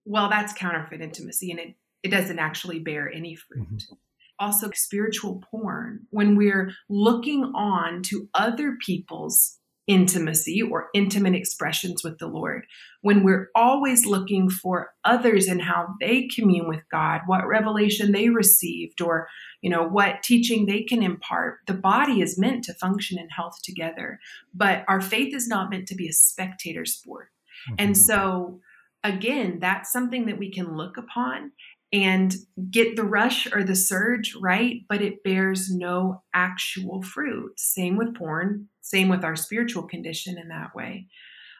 Well, 0.06 0.30
that's 0.30 0.54
counterfeit 0.54 1.02
intimacy, 1.02 1.52
and 1.52 1.60
it, 1.60 1.76
it 2.04 2.10
doesn't 2.10 2.40
actually 2.40 2.80
bear 2.80 3.10
any 3.12 3.36
fruit. 3.36 3.66
Mm-hmm. 3.66 3.94
Also, 4.40 4.70
spiritual 4.74 5.44
porn, 5.50 6.02
when 6.12 6.36
we're 6.36 6.72
looking 6.90 7.52
on 7.56 8.04
to 8.04 8.30
other 8.34 8.78
people's 8.86 9.58
intimacy 9.88 10.62
or 10.62 10.90
intimate 10.94 11.34
expressions 11.34 12.04
with 12.04 12.20
the 12.20 12.28
Lord, 12.28 12.66
when 13.02 13.24
we're 13.24 13.50
always 13.56 14.06
looking 14.06 14.50
for 14.50 14.92
others 15.06 15.48
and 15.48 15.62
how 15.62 15.96
they 16.02 16.28
commune 16.28 16.68
with 16.68 16.84
God, 16.92 17.22
what 17.26 17.48
revelation 17.48 18.12
they 18.12 18.30
received, 18.30 19.02
or 19.02 19.28
you 19.62 19.70
know 19.70 19.84
what 19.84 20.24
teaching 20.24 20.66
they 20.66 20.84
can 20.84 21.02
impart. 21.02 21.60
The 21.68 21.74
body 21.74 22.22
is 22.22 22.38
meant 22.38 22.66
to 22.66 22.74
function 22.74 23.18
in 23.18 23.30
health 23.30 23.60
together, 23.64 24.20
but 24.54 24.84
our 24.88 25.02
faith 25.02 25.34
is 25.34 25.48
not 25.48 25.70
meant 25.70 25.88
to 25.88 25.96
be 25.96 26.08
a 26.08 26.14
spectator 26.14 26.86
sport. 26.86 27.30
Mm-hmm. 27.70 27.76
And 27.80 27.98
so 27.98 28.60
again, 29.04 29.60
that's 29.60 29.92
something 29.92 30.26
that 30.26 30.38
we 30.38 30.52
can 30.52 30.76
look 30.76 30.98
upon 30.98 31.52
and 31.94 32.36
get 32.70 32.96
the 32.96 33.04
rush 33.04 33.48
or 33.54 33.64
the 33.64 33.76
surge, 33.76 34.36
right? 34.42 34.82
But 34.90 35.02
it 35.02 35.24
bears 35.24 35.70
no 35.72 36.24
actual 36.34 37.02
fruit. 37.02 37.54
Same 37.58 37.96
with 37.98 38.16
porn, 38.16 38.68
same 38.82 39.10
with 39.10 39.24
our 39.24 39.36
spiritual 39.36 39.84
condition 39.84 40.38
in 40.38 40.50
that 40.50 40.76
way. 40.76 41.08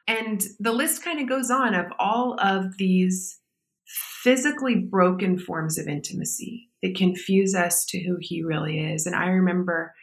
And 0.08 0.44
the 0.60 0.72
list 0.72 1.04
kind 1.04 1.20
of 1.20 1.30
goes 1.30 1.50
on 1.52 1.74
of 1.74 1.88
all 2.00 2.38
of 2.40 2.78
these 2.78 3.40
physically 4.22 4.76
broken 4.76 5.38
forms 5.38 5.78
of 5.78 5.88
intimacy 5.88 6.70
that 6.82 6.96
confuse 6.96 7.56
us 7.56 7.86
to 7.86 8.00
who 8.00 8.18
he 8.20 8.44
really 8.44 8.80
is. 8.80 9.06
And 9.06 9.16
I 9.16 9.28
remember, 9.28 9.94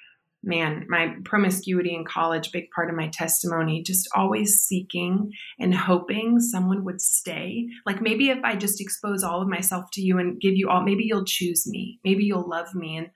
man, 0.46 0.86
my 0.88 1.14
promiscuity 1.24 1.94
in 1.94 2.04
college, 2.04 2.52
big 2.52 2.70
part 2.74 2.90
of 2.90 2.96
my 2.96 3.08
testimony, 3.08 3.82
just 3.82 4.08
always 4.14 4.54
seeking 4.54 5.30
and 5.58 5.74
hoping 5.74 6.40
someone 6.40 6.84
would 6.84 7.00
stay. 7.00 7.66
Like 7.86 8.00
maybe 8.00 8.30
if 8.30 8.38
I 8.44 8.56
just 8.56 8.80
expose 8.80 9.22
all 9.22 9.42
of 9.42 9.48
myself 9.48 9.86
to 9.94 10.02
you 10.02 10.18
and 10.18 10.40
give 10.40 10.54
you 10.54 10.68
all, 10.68 10.82
maybe 10.82 11.04
you'll 11.04 11.24
choose 11.24 11.66
me, 11.66 11.98
maybe 12.04 12.24
you'll 12.24 12.48
love 12.48 12.74
me. 12.74 12.96
And 12.96 13.08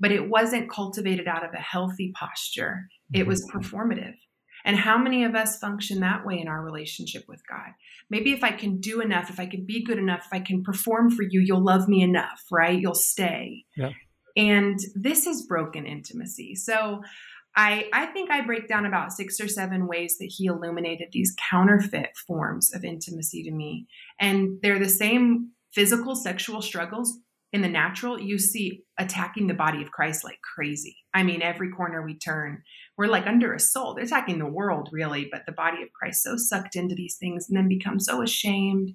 but 0.00 0.12
it 0.12 0.30
wasn't 0.30 0.70
cultivated 0.70 1.28
out 1.28 1.44
of 1.44 1.52
a 1.52 1.58
healthy 1.58 2.10
posture. 2.18 2.86
It 3.12 3.26
was 3.26 3.44
mm-hmm. 3.44 3.58
performative. 3.58 4.14
And 4.64 4.76
how 4.76 4.98
many 4.98 5.24
of 5.24 5.34
us 5.34 5.58
function 5.58 6.00
that 6.00 6.24
way 6.24 6.38
in 6.38 6.48
our 6.48 6.62
relationship 6.62 7.24
with 7.28 7.40
God? 7.48 7.70
Maybe 8.10 8.32
if 8.32 8.44
I 8.44 8.50
can 8.50 8.80
do 8.80 9.00
enough, 9.00 9.30
if 9.30 9.40
I 9.40 9.46
can 9.46 9.64
be 9.66 9.84
good 9.84 9.98
enough, 9.98 10.24
if 10.26 10.32
I 10.32 10.40
can 10.40 10.62
perform 10.62 11.10
for 11.10 11.22
you, 11.22 11.40
you'll 11.40 11.64
love 11.64 11.88
me 11.88 12.02
enough, 12.02 12.42
right? 12.50 12.78
You'll 12.78 12.94
stay. 12.94 13.64
Yeah. 13.76 13.90
And 14.36 14.78
this 14.94 15.26
is 15.26 15.46
broken 15.46 15.86
intimacy. 15.86 16.54
So 16.54 17.02
I, 17.56 17.88
I 17.92 18.06
think 18.06 18.30
I 18.30 18.42
break 18.42 18.68
down 18.68 18.86
about 18.86 19.12
six 19.12 19.40
or 19.40 19.48
seven 19.48 19.86
ways 19.86 20.16
that 20.18 20.32
he 20.36 20.46
illuminated 20.46 21.08
these 21.12 21.34
counterfeit 21.50 22.16
forms 22.26 22.72
of 22.72 22.84
intimacy 22.84 23.42
to 23.42 23.50
me. 23.50 23.86
And 24.20 24.58
they're 24.62 24.78
the 24.78 24.88
same 24.88 25.50
physical 25.72 26.14
sexual 26.14 26.62
struggles 26.62 27.18
in 27.52 27.62
the 27.62 27.68
natural, 27.68 28.20
you 28.20 28.38
see 28.38 28.84
attacking 28.96 29.48
the 29.48 29.54
body 29.54 29.82
of 29.82 29.90
Christ 29.90 30.22
like 30.22 30.40
crazy. 30.42 30.96
I 31.12 31.24
mean, 31.24 31.42
every 31.42 31.70
corner 31.70 32.02
we 32.02 32.16
turn, 32.16 32.62
we're 32.96 33.08
like 33.08 33.26
under 33.26 33.52
assault. 33.52 33.96
They're 33.96 34.04
attacking 34.04 34.38
the 34.38 34.46
world, 34.46 34.88
really, 34.92 35.28
but 35.30 35.46
the 35.46 35.52
body 35.52 35.82
of 35.82 35.92
Christ 35.92 36.22
so 36.22 36.36
sucked 36.36 36.76
into 36.76 36.94
these 36.94 37.16
things 37.16 37.48
and 37.48 37.56
then 37.56 37.68
become 37.68 37.98
so 37.98 38.22
ashamed. 38.22 38.92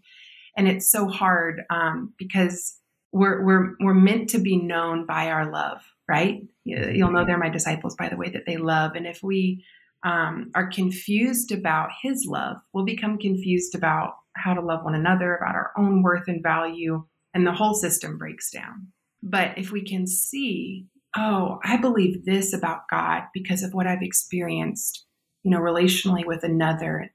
And 0.55 0.69
it's 0.69 0.89
so 0.89 1.09
hard 1.09 1.63
um, 1.69 2.13
because 2.17 2.79
we're, 3.15 3.41
we're, 3.45 3.75
we're 3.79 3.93
meant 3.93 4.29
to 4.31 4.39
be 4.39 4.57
known 4.57 5.05
by 5.05 5.29
our 5.29 5.49
love, 5.49 5.81
right? 6.05 6.43
You'll 6.65 7.13
know 7.13 7.25
they're 7.25 7.37
my 7.37 7.47
disciples 7.47 7.95
by 7.95 8.09
the 8.09 8.17
way 8.17 8.29
that 8.31 8.45
they 8.45 8.57
love. 8.57 8.91
And 8.95 9.07
if 9.07 9.23
we 9.23 9.63
um, 10.03 10.51
are 10.53 10.67
confused 10.67 11.53
about 11.53 11.91
his 12.01 12.25
love, 12.27 12.57
we'll 12.73 12.83
become 12.83 13.17
confused 13.17 13.73
about 13.73 14.15
how 14.33 14.53
to 14.53 14.59
love 14.59 14.83
one 14.83 14.95
another, 14.95 15.33
about 15.33 15.55
our 15.55 15.71
own 15.77 16.03
worth 16.03 16.27
and 16.27 16.43
value 16.43 17.05
and 17.33 17.47
the 17.47 17.53
whole 17.53 17.73
system 17.73 18.17
breaks 18.17 18.51
down. 18.51 18.87
But 19.23 19.57
if 19.57 19.71
we 19.71 19.81
can 19.81 20.07
see, 20.07 20.87
oh, 21.15 21.59
I 21.63 21.77
believe 21.77 22.25
this 22.25 22.51
about 22.51 22.89
God 22.91 23.23
because 23.33 23.63
of 23.63 23.73
what 23.73 23.87
I've 23.87 24.03
experienced, 24.03 25.05
you 25.41 25.51
know, 25.51 25.59
relationally 25.59 26.25
with 26.25 26.43
another. 26.43 27.13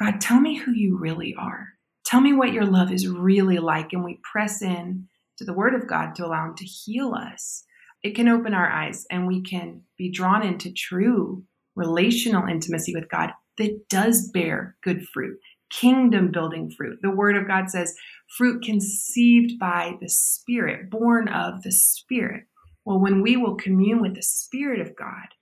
God, 0.00 0.20
tell 0.20 0.40
me 0.40 0.56
who 0.56 0.72
you 0.72 0.98
really 0.98 1.36
are. 1.38 1.68
Tell 2.04 2.20
me 2.20 2.32
what 2.32 2.52
your 2.52 2.66
love 2.66 2.90
is 2.90 3.06
really 3.06 3.58
like. 3.58 3.92
And 3.92 4.02
we 4.02 4.18
press 4.32 4.62
in 4.62 5.06
to 5.38 5.44
the 5.44 5.54
word 5.54 5.74
of 5.74 5.88
God 5.88 6.14
to 6.16 6.26
allow 6.26 6.46
him 6.46 6.54
to 6.56 6.64
heal 6.64 7.14
us. 7.14 7.64
It 8.02 8.14
can 8.14 8.28
open 8.28 8.54
our 8.54 8.68
eyes 8.68 9.06
and 9.10 9.26
we 9.26 9.42
can 9.42 9.82
be 9.96 10.10
drawn 10.10 10.44
into 10.44 10.72
true 10.72 11.44
relational 11.74 12.46
intimacy 12.46 12.94
with 12.94 13.08
God 13.08 13.30
that 13.56 13.88
does 13.88 14.30
bear 14.30 14.76
good 14.82 15.06
fruit 15.12 15.38
kingdom 15.70 16.30
building 16.30 16.70
fruit. 16.70 16.98
The 17.02 17.10
word 17.10 17.36
of 17.36 17.46
God 17.46 17.70
says 17.70 17.94
fruit 18.36 18.62
conceived 18.62 19.58
by 19.58 19.96
the 20.00 20.08
Spirit, 20.08 20.90
born 20.90 21.28
of 21.28 21.62
the 21.62 21.72
Spirit. 21.72 22.44
Well, 22.84 23.00
when 23.00 23.22
we 23.22 23.36
will 23.36 23.56
commune 23.56 24.00
with 24.00 24.14
the 24.14 24.22
Spirit 24.22 24.80
of 24.80 24.96
God, 24.96 25.34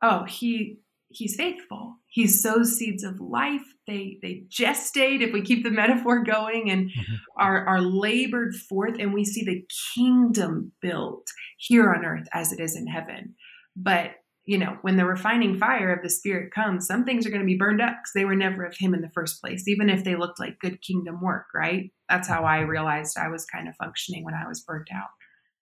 oh, 0.00 0.24
he 0.24 0.78
he's 1.08 1.36
faithful. 1.36 1.96
He 2.06 2.26
sows 2.26 2.76
seeds 2.76 3.02
of 3.02 3.20
life. 3.20 3.71
They 3.86 4.18
they 4.22 4.44
gestate, 4.48 5.20
if 5.20 5.32
we 5.32 5.42
keep 5.42 5.64
the 5.64 5.70
metaphor 5.82 6.22
going, 6.22 6.70
and 6.70 6.88
mm-hmm. 6.88 7.14
are, 7.36 7.66
are 7.66 7.80
labored 7.80 8.54
forth, 8.54 8.96
and 8.98 9.12
we 9.12 9.24
see 9.24 9.44
the 9.44 9.64
kingdom 9.94 10.72
built 10.80 11.26
here 11.58 11.92
on 11.92 12.04
earth 12.04 12.28
as 12.32 12.52
it 12.52 12.60
is 12.60 12.76
in 12.76 12.86
heaven. 12.86 13.34
But 13.76 14.12
you 14.44 14.58
know, 14.58 14.76
when 14.82 14.96
the 14.96 15.06
refining 15.06 15.56
fire 15.56 15.92
of 15.92 16.02
the 16.02 16.10
Spirit 16.10 16.52
comes, 16.52 16.86
some 16.86 17.04
things 17.04 17.24
are 17.24 17.30
going 17.30 17.42
to 17.42 17.46
be 17.46 17.56
burned 17.56 17.80
up 17.80 17.92
because 17.92 18.12
they 18.14 18.24
were 18.24 18.34
never 18.34 18.64
of 18.64 18.76
Him 18.76 18.92
in 18.92 19.00
the 19.00 19.10
first 19.14 19.40
place, 19.40 19.68
even 19.68 19.88
if 19.88 20.02
they 20.02 20.16
looked 20.16 20.40
like 20.40 20.58
good 20.58 20.82
kingdom 20.82 21.20
work, 21.22 21.46
right? 21.54 21.92
That's 22.08 22.28
how 22.28 22.44
I 22.44 22.60
realized 22.60 23.16
I 23.16 23.28
was 23.28 23.44
kind 23.44 23.68
of 23.68 23.76
functioning 23.76 24.24
when 24.24 24.34
I 24.34 24.48
was 24.48 24.60
burnt 24.60 24.88
out. 24.92 25.10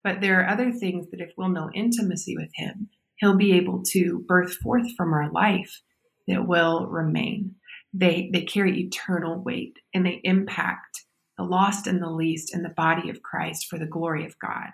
But 0.02 0.22
there 0.22 0.40
are 0.40 0.48
other 0.48 0.72
things 0.72 1.10
that 1.10 1.20
if 1.20 1.32
we'll 1.36 1.50
know 1.50 1.70
intimacy 1.74 2.36
with 2.36 2.50
Him, 2.54 2.88
He'll 3.16 3.36
be 3.36 3.52
able 3.52 3.82
to 3.90 4.24
birth 4.26 4.54
forth 4.54 4.96
from 4.96 5.12
our 5.12 5.30
life 5.30 5.82
that 6.26 6.46
will 6.46 6.86
remain. 6.86 7.56
They, 7.92 8.30
they 8.32 8.42
carry 8.42 8.80
eternal 8.80 9.42
weight 9.42 9.78
and 9.94 10.06
they 10.06 10.20
impact 10.24 11.04
the 11.36 11.44
lost 11.44 11.86
and 11.86 12.02
the 12.02 12.10
least 12.10 12.54
in 12.54 12.62
the 12.62 12.74
body 12.76 13.10
of 13.10 13.22
Christ 13.22 13.66
for 13.68 13.78
the 13.78 13.86
glory 13.86 14.26
of 14.26 14.38
God. 14.38 14.70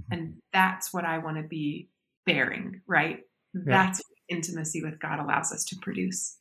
Mm-hmm. 0.00 0.12
And 0.12 0.34
that's 0.52 0.92
what 0.92 1.04
I 1.04 1.18
want 1.18 1.36
to 1.36 1.42
be 1.42 1.88
bearing, 2.24 2.80
right? 2.86 3.20
That's 3.52 4.00
yeah. 4.28 4.36
intimacy 4.36 4.82
with 4.82 4.98
God 4.98 5.20
allows 5.20 5.52
us 5.52 5.64
to 5.66 5.76
produce. 5.82 6.38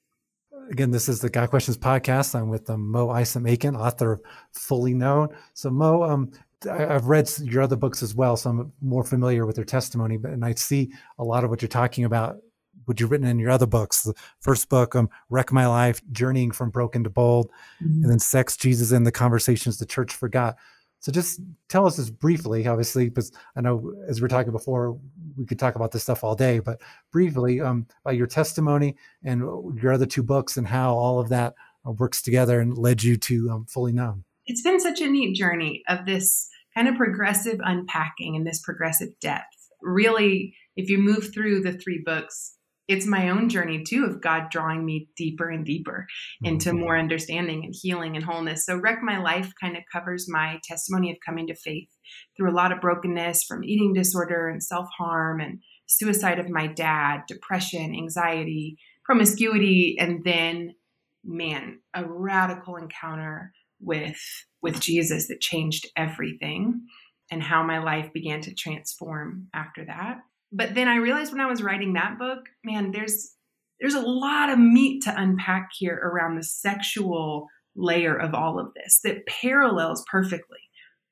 Again, 0.71 0.91
this 0.91 1.09
is 1.09 1.19
the 1.19 1.29
Got 1.29 1.49
Questions 1.49 1.77
podcast. 1.77 2.35
I'm 2.35 2.49
with 2.49 2.69
um, 2.69 2.89
Mo 2.91 3.09
Isom 3.09 3.45
Aiken, 3.47 3.75
author 3.75 4.13
of 4.13 4.21
Fully 4.53 4.93
Known. 4.93 5.29
So, 5.53 5.69
Mo, 5.69 6.03
um, 6.03 6.31
I, 6.69 6.77
have 6.77 7.07
read 7.07 7.29
your 7.41 7.63
other 7.63 7.75
books 7.75 8.03
as 8.03 8.15
well, 8.15 8.37
so 8.37 8.49
I'm 8.49 8.71
more 8.81 9.03
familiar 9.03 9.45
with 9.45 9.55
their 9.55 9.65
testimony. 9.65 10.17
But 10.17 10.31
and 10.31 10.45
I 10.45 10.53
see 10.53 10.93
a 11.17 11.23
lot 11.23 11.43
of 11.43 11.49
what 11.49 11.61
you're 11.61 11.69
talking 11.69 12.05
about, 12.05 12.37
what 12.85 12.99
you've 12.99 13.11
written 13.11 13.27
in 13.27 13.39
your 13.39 13.51
other 13.51 13.65
books. 13.65 14.03
The 14.03 14.13
first 14.39 14.69
book, 14.69 14.95
um, 14.95 15.09
"Wreck 15.29 15.51
My 15.51 15.67
Life: 15.67 16.01
Journeying 16.11 16.51
from 16.51 16.69
Broken 16.69 17.03
to 17.03 17.09
Bold," 17.09 17.49
mm-hmm. 17.81 18.03
and 18.03 18.09
then 18.09 18.19
"Sex, 18.19 18.57
Jesus, 18.57 18.91
and 18.91 19.05
the 19.05 19.11
Conversations 19.11 19.77
the 19.77 19.85
Church 19.85 20.13
Forgot." 20.13 20.57
So 21.03 21.11
just 21.11 21.41
tell 21.67 21.85
us 21.85 21.97
this 21.97 22.09
briefly, 22.09 22.65
obviously, 22.65 23.09
because 23.09 23.33
I 23.57 23.61
know 23.61 23.93
as 24.07 24.21
we 24.21 24.25
are 24.25 24.29
talking 24.29 24.53
before, 24.53 24.97
we 25.35 25.45
could 25.45 25.59
talk 25.59 25.75
about 25.75 25.91
this 25.91 26.03
stuff 26.03 26.23
all 26.23 26.33
day, 26.33 26.59
but 26.59 26.79
briefly 27.11 27.59
um, 27.59 27.87
about 28.05 28.15
your 28.15 28.25
testimony 28.25 28.95
and 29.21 29.41
your 29.81 29.91
other 29.91 30.05
two 30.05 30.23
books 30.23 30.55
and 30.55 30.65
how 30.65 30.93
all 30.93 31.19
of 31.19 31.27
that 31.27 31.55
uh, 31.85 31.91
works 31.91 32.21
together 32.21 32.61
and 32.61 32.77
led 32.77 33.03
you 33.03 33.17
to 33.17 33.49
um, 33.49 33.65
fully 33.65 33.91
known. 33.91 34.23
It's 34.45 34.61
been 34.61 34.79
such 34.79 35.01
a 35.01 35.09
neat 35.09 35.35
journey 35.35 35.83
of 35.89 36.05
this 36.05 36.47
kind 36.73 36.87
of 36.87 36.95
progressive 36.95 37.59
unpacking 37.61 38.37
and 38.37 38.47
this 38.47 38.61
progressive 38.61 39.09
depth. 39.19 39.43
Really, 39.81 40.55
if 40.77 40.89
you 40.89 40.99
move 40.99 41.33
through 41.33 41.63
the 41.63 41.73
three 41.73 42.01
books, 42.05 42.55
it's 42.87 43.05
my 43.05 43.29
own 43.29 43.49
journey 43.49 43.83
too 43.83 44.05
of 44.05 44.21
God 44.21 44.49
drawing 44.49 44.85
me 44.85 45.07
deeper 45.15 45.49
and 45.49 45.65
deeper 45.65 46.05
into 46.43 46.69
mm-hmm. 46.69 46.79
more 46.79 46.97
understanding 46.97 47.63
and 47.63 47.73
healing 47.79 48.15
and 48.15 48.25
wholeness. 48.25 48.65
So, 48.65 48.77
Wreck 48.77 48.99
My 49.01 49.19
Life 49.19 49.51
kind 49.59 49.77
of 49.77 49.83
covers 49.91 50.27
my 50.29 50.59
testimony 50.63 51.11
of 51.11 51.17
coming 51.25 51.47
to 51.47 51.55
faith 51.55 51.89
through 52.35 52.51
a 52.51 52.55
lot 52.55 52.71
of 52.71 52.81
brokenness 52.81 53.43
from 53.43 53.63
eating 53.63 53.93
disorder 53.93 54.49
and 54.49 54.61
self 54.61 54.87
harm 54.97 55.39
and 55.39 55.59
suicide 55.85 56.39
of 56.39 56.49
my 56.49 56.67
dad, 56.67 57.21
depression, 57.27 57.95
anxiety, 57.95 58.77
promiscuity, 59.05 59.95
and 59.99 60.23
then, 60.23 60.75
man, 61.23 61.79
a 61.93 62.03
radical 62.05 62.75
encounter 62.75 63.53
with 63.79 64.19
with 64.61 64.79
Jesus 64.79 65.27
that 65.27 65.41
changed 65.41 65.87
everything 65.95 66.85
and 67.31 67.41
how 67.41 67.63
my 67.63 67.79
life 67.79 68.11
began 68.13 68.41
to 68.41 68.53
transform 68.53 69.47
after 69.53 69.85
that. 69.85 70.19
But 70.53 70.75
then 70.75 70.87
I 70.87 70.97
realized 70.97 71.31
when 71.31 71.41
I 71.41 71.49
was 71.49 71.63
writing 71.63 71.93
that 71.93 72.19
book, 72.19 72.45
man, 72.63 72.91
there's 72.91 73.35
there's 73.79 73.95
a 73.95 74.01
lot 74.01 74.49
of 74.49 74.59
meat 74.59 75.03
to 75.03 75.21
unpack 75.21 75.71
here 75.77 75.95
around 75.95 76.35
the 76.35 76.43
sexual 76.43 77.47
layer 77.75 78.15
of 78.15 78.33
all 78.33 78.59
of 78.59 78.73
this 78.75 79.01
that 79.03 79.25
parallels 79.25 80.05
perfectly 80.09 80.59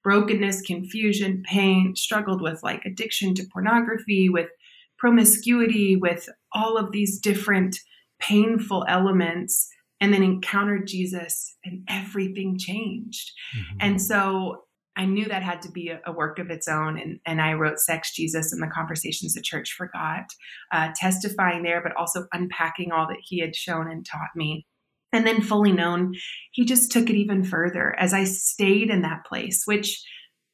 brokenness, 0.03 0.61
confusion, 0.61 1.43
pain, 1.45 1.95
struggled 1.95 2.41
with 2.41 2.61
like 2.63 2.83
addiction 2.85 3.35
to 3.35 3.47
pornography, 3.51 4.29
with 4.29 4.49
promiscuity, 4.97 5.95
with 5.95 6.27
all 6.53 6.77
of 6.77 6.91
these 6.91 7.19
different 7.19 7.77
painful 8.19 8.85
elements, 8.87 9.69
and 9.99 10.13
then 10.13 10.23
encountered 10.23 10.87
Jesus 10.87 11.55
and 11.63 11.83
everything 11.87 12.57
changed. 12.57 13.31
Mm-hmm. 13.55 13.77
And 13.81 14.01
so 14.01 14.63
I 14.95 15.05
knew 15.05 15.25
that 15.25 15.43
had 15.43 15.61
to 15.63 15.71
be 15.71 15.89
a, 15.89 16.01
a, 16.05 16.11
work 16.11 16.37
of 16.37 16.49
its 16.49 16.67
own. 16.67 16.99
And, 16.99 17.19
and 17.25 17.41
I 17.41 17.53
wrote 17.53 17.79
Sex 17.79 18.13
Jesus 18.13 18.51
and 18.51 18.61
the 18.61 18.67
Conversations 18.67 19.33
the 19.33 19.41
Church 19.41 19.73
Forgot, 19.77 20.25
uh, 20.71 20.89
testifying 20.95 21.63
there, 21.63 21.81
but 21.81 21.95
also 21.95 22.27
unpacking 22.33 22.91
all 22.91 23.07
that 23.07 23.21
he 23.23 23.39
had 23.39 23.55
shown 23.55 23.89
and 23.89 24.05
taught 24.05 24.35
me. 24.35 24.65
And 25.13 25.25
then 25.25 25.41
fully 25.41 25.71
known, 25.71 26.13
he 26.51 26.65
just 26.65 26.91
took 26.91 27.09
it 27.09 27.15
even 27.15 27.43
further 27.43 27.95
as 27.99 28.13
I 28.13 28.23
stayed 28.23 28.89
in 28.89 29.01
that 29.01 29.25
place, 29.25 29.63
which 29.65 30.03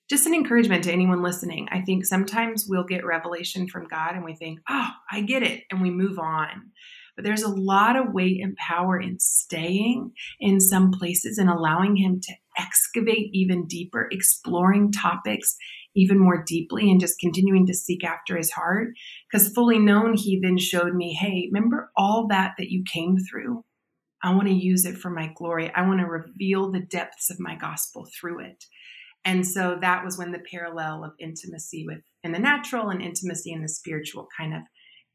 just 0.09 0.25
an 0.25 0.33
encouragement 0.33 0.85
to 0.85 0.91
anyone 0.91 1.21
listening. 1.21 1.67
I 1.71 1.81
think 1.81 2.05
sometimes 2.05 2.65
we'll 2.67 2.85
get 2.85 3.05
revelation 3.05 3.67
from 3.67 3.87
God 3.87 4.15
and 4.15 4.23
we 4.23 4.35
think, 4.35 4.59
oh, 4.69 4.89
I 5.11 5.21
get 5.21 5.43
it, 5.43 5.63
and 5.69 5.81
we 5.81 5.91
move 5.91 6.17
on. 6.17 6.71
But 7.15 7.25
there's 7.25 7.43
a 7.43 7.49
lot 7.49 7.95
of 7.95 8.13
weight 8.13 8.41
and 8.41 8.55
power 8.55 8.99
in 8.99 9.19
staying 9.19 10.11
in 10.39 10.61
some 10.61 10.91
places 10.91 11.37
and 11.37 11.49
allowing 11.49 11.97
Him 11.97 12.21
to 12.21 12.33
excavate 12.57 13.29
even 13.33 13.67
deeper, 13.67 14.07
exploring 14.11 14.91
topics 14.91 15.55
even 15.95 16.19
more 16.19 16.43
deeply, 16.45 16.91
and 16.91 16.99
just 16.99 17.19
continuing 17.19 17.65
to 17.65 17.73
seek 17.73 18.03
after 18.03 18.37
His 18.37 18.51
heart. 18.51 18.89
Because 19.31 19.49
fully 19.49 19.79
known, 19.79 20.15
He 20.15 20.39
then 20.41 20.57
showed 20.57 20.93
me, 20.93 21.13
hey, 21.13 21.49
remember 21.51 21.91
all 21.97 22.27
that 22.29 22.53
that 22.57 22.69
you 22.69 22.83
came 22.91 23.17
through? 23.17 23.63
I 24.23 24.33
want 24.33 24.47
to 24.47 24.53
use 24.53 24.85
it 24.85 24.97
for 24.97 25.09
my 25.09 25.31
glory. 25.35 25.71
I 25.73 25.87
want 25.87 25.99
to 25.99 26.05
reveal 26.05 26.71
the 26.71 26.79
depths 26.79 27.29
of 27.29 27.39
my 27.39 27.55
gospel 27.55 28.07
through 28.19 28.39
it. 28.45 28.63
And 29.25 29.45
so 29.45 29.77
that 29.81 30.05
was 30.05 30.17
when 30.17 30.31
the 30.31 30.43
parallel 30.51 31.03
of 31.03 31.11
intimacy 31.19 31.83
with 31.85 31.99
in 32.23 32.31
the 32.31 32.39
natural 32.39 32.89
and 32.89 33.01
intimacy 33.01 33.51
in 33.51 33.61
the 33.61 33.69
spiritual 33.69 34.27
kind 34.37 34.53
of 34.53 34.61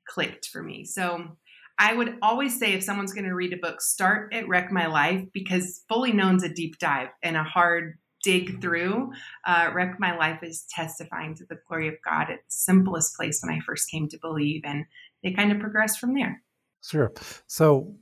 clicked 0.09 0.47
for 0.47 0.63
me. 0.63 0.85
So 0.85 1.37
I 1.79 1.95
would 1.95 2.17
always 2.23 2.59
say 2.59 2.75
if 2.75 2.83
someone's 2.83 3.13
going 3.13 3.25
to 3.25 3.35
read 3.35 3.53
a 3.53 3.57
book, 3.57 3.81
start 3.81 4.33
at 4.33 4.47
Wreck 4.49 4.71
My 4.71 4.87
Life 4.87 5.27
because 5.33 5.83
Fully 5.89 6.13
Known's 6.13 6.45
a 6.45 6.49
deep 6.49 6.79
dive 6.79 7.09
and 7.23 7.37
a 7.37 7.43
hard 7.43 7.99
dig 8.23 8.61
through. 8.61 9.13
Uh, 9.47 9.71
Wreck 9.75 9.99
My 9.99 10.17
Life 10.17 10.43
is 10.43 10.65
testifying 10.71 11.35
to 11.37 11.45
the 11.47 11.59
glory 11.69 11.89
of 11.89 11.95
God 12.05 12.31
at 12.31 12.39
the 12.39 12.51
simplest 12.51 13.17
place 13.17 13.43
when 13.43 13.55
I 13.55 13.61
first 13.67 13.91
came 13.91 14.09
to 14.09 14.19
believe, 14.19 14.63
and 14.65 14.85
they 15.23 15.33
kind 15.33 15.53
of 15.53 15.59
progressed 15.59 15.99
from 15.99 16.15
there. 16.15 16.43
Sure. 16.85 17.13
So 17.47 17.95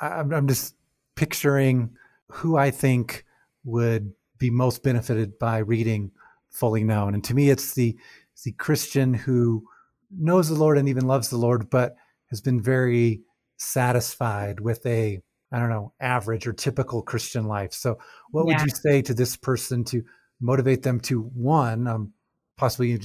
I'm, 0.00 0.32
I'm 0.32 0.48
just 0.48 0.74
picturing 1.14 1.96
who 2.30 2.56
I 2.56 2.70
think 2.70 3.24
would 3.64 4.12
be 4.38 4.50
most 4.50 4.82
benefited 4.82 5.38
by 5.38 5.58
reading 5.58 6.12
Fully 6.50 6.84
Known, 6.84 7.14
and 7.14 7.24
to 7.24 7.34
me, 7.34 7.50
it's 7.50 7.74
the 7.74 7.96
the 8.44 8.52
Christian 8.52 9.14
who 9.14 9.64
knows 10.10 10.48
the 10.48 10.54
Lord 10.54 10.78
and 10.78 10.88
even 10.88 11.06
loves 11.06 11.28
the 11.28 11.36
Lord, 11.36 11.68
but 11.70 11.96
has 12.30 12.40
been 12.40 12.60
very 12.60 13.22
satisfied 13.56 14.60
with 14.60 14.84
a 14.86 15.20
I 15.50 15.58
don't 15.58 15.70
know 15.70 15.92
average 15.98 16.46
or 16.46 16.52
typical 16.52 17.02
Christian 17.02 17.46
life. 17.46 17.72
So, 17.72 17.98
what 18.30 18.46
yeah. 18.46 18.58
would 18.58 18.66
you 18.66 18.74
say 18.74 19.02
to 19.02 19.14
this 19.14 19.36
person 19.36 19.84
to 19.84 20.04
motivate 20.40 20.82
them 20.82 21.00
to 21.00 21.22
one, 21.22 21.86
um, 21.86 22.12
possibly 22.56 22.98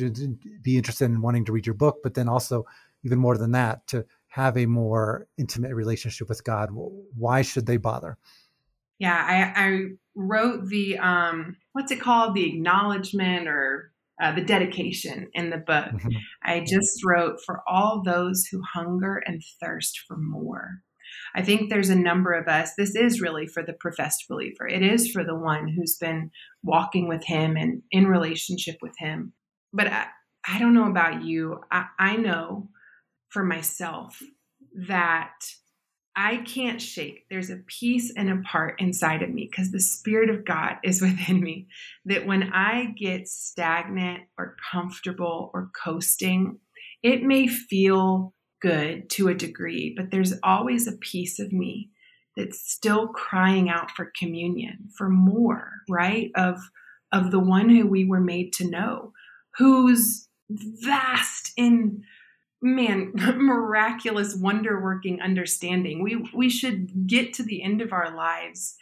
be 0.62 0.78
interested 0.78 1.06
in 1.06 1.22
wanting 1.22 1.46
to 1.46 1.54
read 1.54 1.66
your 1.66 1.76
book, 1.76 2.00
but 2.04 2.16
then 2.16 2.28
also 2.28 2.66
even 3.06 3.18
more 3.18 3.38
than 3.38 3.52
that 3.52 3.88
to 3.88 4.06
have 4.28 4.58
a 4.58 4.66
more 4.66 5.28
intimate 5.38 5.74
relationship 5.74 6.28
with 6.28 6.44
God? 6.44 6.70
Why 6.72 7.44
should 7.44 7.66
they 7.66 7.78
bother? 7.78 8.18
Yeah, 9.00 9.16
I, 9.16 9.66
I 9.66 9.86
wrote 10.16 10.68
the 10.68 10.98
um, 10.98 11.56
what's 11.72 11.92
it 11.92 12.02
called, 12.02 12.36
the 12.36 12.48
acknowledgement 12.50 13.48
or 13.48 13.93
uh, 14.24 14.32
the 14.34 14.42
dedication 14.42 15.28
in 15.34 15.50
the 15.50 15.58
book. 15.58 15.92
Mm-hmm. 15.92 16.10
I 16.44 16.62
just 16.62 17.04
wrote 17.06 17.40
for 17.46 17.62
all 17.68 18.02
those 18.02 18.46
who 18.50 18.62
hunger 18.74 19.22
and 19.26 19.44
thirst 19.62 20.00
for 20.08 20.16
more. 20.16 20.80
I 21.36 21.42
think 21.42 21.70
there's 21.70 21.90
a 21.90 21.96
number 21.96 22.32
of 22.32 22.48
us. 22.48 22.72
This 22.78 22.96
is 22.96 23.22
really 23.22 23.48
for 23.48 23.64
the 23.64 23.74
professed 23.74 24.24
believer. 24.30 24.66
It 24.66 24.82
is 24.82 25.12
for 25.12 25.26
the 25.26 25.36
one 25.36 25.68
who's 25.68 25.98
been 26.00 26.32
walking 26.64 27.10
with 27.10 27.26
Him 27.26 27.58
and 27.58 27.82
in 27.92 28.08
relationship 28.08 28.78
with 28.82 28.94
Him. 28.98 29.34
But 29.74 29.88
I, 29.88 30.06
I 30.48 30.58
don't 30.58 30.74
know 30.74 30.90
about 30.90 31.24
you. 31.26 31.60
I, 31.70 31.88
I 32.00 32.16
know 32.16 32.70
for 33.28 33.44
myself 33.44 34.22
that 34.88 35.34
I 36.16 36.38
can't 36.38 36.82
shake. 36.82 37.26
There's 37.30 37.50
a 37.50 37.64
piece 37.66 38.14
and 38.16 38.30
a 38.30 38.42
part 38.44 38.80
inside 38.80 39.24
of 39.24 39.30
me 39.30 39.50
because 39.50 39.72
the 39.72 39.80
Spirit 39.80 40.30
of 40.30 40.46
God 40.46 40.76
is 40.84 41.02
within 41.02 41.42
me. 41.42 41.68
That 42.06 42.26
when 42.26 42.52
I 42.54 42.94
get 42.98 43.28
stagnant 43.28 44.24
or 44.38 44.56
comfortable 44.72 45.52
or 45.54 45.72
coasting, 45.84 46.60
it 47.02 47.24
may 47.24 47.48
feel 47.48 48.34
good 48.62 49.10
to 49.10 49.28
a 49.28 49.36
degree, 49.36 49.94
but 49.96 50.10
there's 50.10 50.34
always 50.44 50.88
a 50.88 50.98
piece 50.98 51.40
of 51.40 51.52
me 51.52 51.90
that's 52.38 52.72
still 52.72 53.10
crying 53.10 53.70
out 53.70 53.92
for 53.92 54.12
communion, 54.18 54.90
for 54.98 55.10
more, 55.10 55.70
right? 55.90 56.32
Of, 56.36 56.60
of 57.12 57.32
the 57.32 57.40
one 57.40 57.70
who 57.70 57.86
we 57.86 58.06
were 58.06 58.22
made 58.22 58.54
to 58.54 58.70
know, 58.70 59.12
who's 59.58 60.28
vast 60.50 61.52
in 61.58 62.04
man 62.64 63.12
miraculous 63.16 64.36
wonder 64.36 64.82
working 64.82 65.22
understanding. 65.22 66.02
We 66.02 66.28
we 66.34 66.50
should 66.50 67.08
get 67.08 67.34
to 67.36 67.44
the 67.44 67.62
end 67.62 67.82
of 67.82 67.94
our 67.94 68.16
lives 68.16 68.76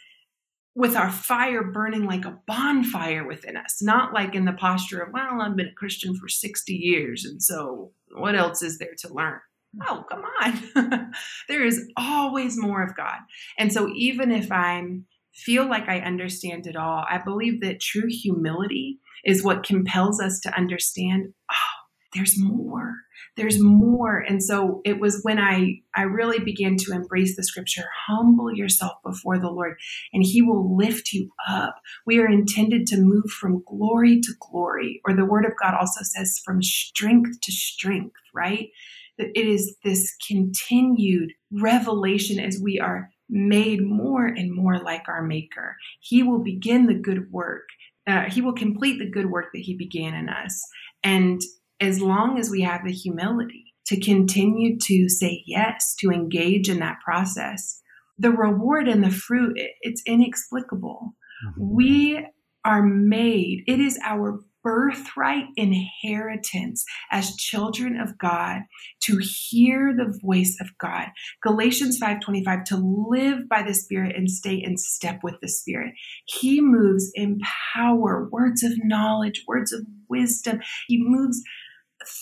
with 0.74 0.96
our 0.96 1.10
fire 1.10 1.64
burning 1.64 2.04
like 2.04 2.24
a 2.24 2.38
bonfire 2.46 3.26
within 3.26 3.56
us 3.58 3.82
not 3.82 4.14
like 4.14 4.34
in 4.34 4.46
the 4.46 4.52
posture 4.54 5.02
of 5.02 5.12
well 5.12 5.42
i've 5.42 5.54
been 5.56 5.68
a 5.68 5.74
christian 5.74 6.16
for 6.16 6.28
60 6.28 6.72
years 6.72 7.26
and 7.26 7.42
so 7.42 7.92
what 8.14 8.34
else 8.34 8.62
is 8.62 8.78
there 8.78 8.94
to 8.98 9.12
learn? 9.12 9.40
Mm-hmm. 9.76 9.86
Oh 9.88 10.04
come 10.10 10.22
on. 10.42 11.12
There 11.48 11.64
is 11.64 11.90
always 11.96 12.58
more 12.58 12.82
of 12.82 12.96
god. 12.96 13.18
And 13.58 13.72
so 13.72 13.90
even 13.94 14.30
if 14.30 14.50
i'm 14.50 15.06
feel 15.34 15.66
like 15.66 15.88
i 15.88 15.98
understand 15.98 16.66
it 16.66 16.76
all 16.76 17.04
i 17.08 17.16
believe 17.16 17.62
that 17.62 17.80
true 17.80 18.08
humility 18.08 18.98
is 19.24 19.42
what 19.42 19.64
compels 19.64 20.20
us 20.20 20.38
to 20.40 20.54
understand 20.54 21.32
oh 21.50 21.81
there's 22.14 22.34
more. 22.38 22.94
There's 23.36 23.60
more. 23.60 24.18
And 24.18 24.42
so 24.42 24.80
it 24.84 25.00
was 25.00 25.20
when 25.22 25.38
i 25.38 25.80
i 25.94 26.02
really 26.02 26.38
began 26.38 26.76
to 26.76 26.92
embrace 26.92 27.36
the 27.36 27.44
scripture 27.44 27.84
humble 28.06 28.54
yourself 28.54 28.92
before 29.04 29.38
the 29.38 29.50
lord 29.50 29.76
and 30.12 30.22
he 30.22 30.42
will 30.42 30.76
lift 30.76 31.12
you 31.12 31.30
up. 31.48 31.76
We 32.06 32.18
are 32.20 32.28
intended 32.28 32.86
to 32.88 33.00
move 33.00 33.30
from 33.30 33.64
glory 33.66 34.20
to 34.20 34.32
glory 34.40 35.00
or 35.06 35.14
the 35.14 35.24
word 35.24 35.44
of 35.44 35.52
god 35.60 35.74
also 35.74 36.00
says 36.02 36.40
from 36.44 36.62
strength 36.62 37.40
to 37.42 37.52
strength 37.52 38.16
right? 38.34 38.68
That 39.18 39.28
it 39.34 39.46
is 39.46 39.76
this 39.84 40.14
continued 40.26 41.32
revelation 41.50 42.40
as 42.40 42.60
we 42.62 42.80
are 42.80 43.10
made 43.28 43.82
more 43.82 44.26
and 44.26 44.54
more 44.54 44.78
like 44.78 45.08
our 45.08 45.22
maker. 45.22 45.76
He 46.00 46.22
will 46.22 46.42
begin 46.42 46.86
the 46.86 46.94
good 46.94 47.30
work 47.30 47.64
uh, 48.06 48.22
he 48.28 48.40
will 48.40 48.52
complete 48.52 48.98
the 48.98 49.08
good 49.08 49.30
work 49.30 49.52
that 49.52 49.60
he 49.60 49.76
began 49.76 50.14
in 50.14 50.28
us. 50.28 50.60
And 51.04 51.40
as 51.82 52.00
long 52.00 52.38
as 52.38 52.48
we 52.48 52.62
have 52.62 52.84
the 52.84 52.92
humility 52.92 53.74
to 53.86 54.00
continue 54.00 54.78
to 54.78 55.08
say 55.08 55.42
yes, 55.46 55.94
to 55.98 56.10
engage 56.10 56.68
in 56.68 56.78
that 56.78 56.98
process, 57.04 57.80
the 58.18 58.30
reward 58.30 58.86
and 58.86 59.02
the 59.02 59.10
fruit, 59.10 59.58
it's 59.80 60.02
inexplicable. 60.06 61.14
Mm-hmm. 61.44 61.74
We 61.74 62.26
are 62.64 62.82
made, 62.82 63.64
it 63.66 63.80
is 63.80 63.98
our 64.04 64.38
birthright 64.62 65.46
inheritance 65.56 66.84
as 67.10 67.36
children 67.36 67.98
of 67.98 68.16
God 68.18 68.60
to 69.02 69.18
hear 69.20 69.92
the 69.92 70.16
voice 70.22 70.56
of 70.60 70.68
God. 70.78 71.08
Galatians 71.42 71.98
5:25 72.00 72.64
to 72.66 72.76
live 72.76 73.48
by 73.48 73.62
the 73.62 73.74
spirit 73.74 74.14
and 74.16 74.30
stay 74.30 74.54
in 74.54 74.76
step 74.76 75.20
with 75.22 75.34
the 75.40 75.48
spirit. 75.48 75.94
He 76.26 76.60
moves 76.60 77.10
in 77.14 77.40
power, 77.74 78.28
words 78.30 78.62
of 78.62 78.72
knowledge, 78.84 79.42
words 79.48 79.72
of 79.72 79.80
wisdom. 80.08 80.60
He 80.86 81.02
moves 81.02 81.42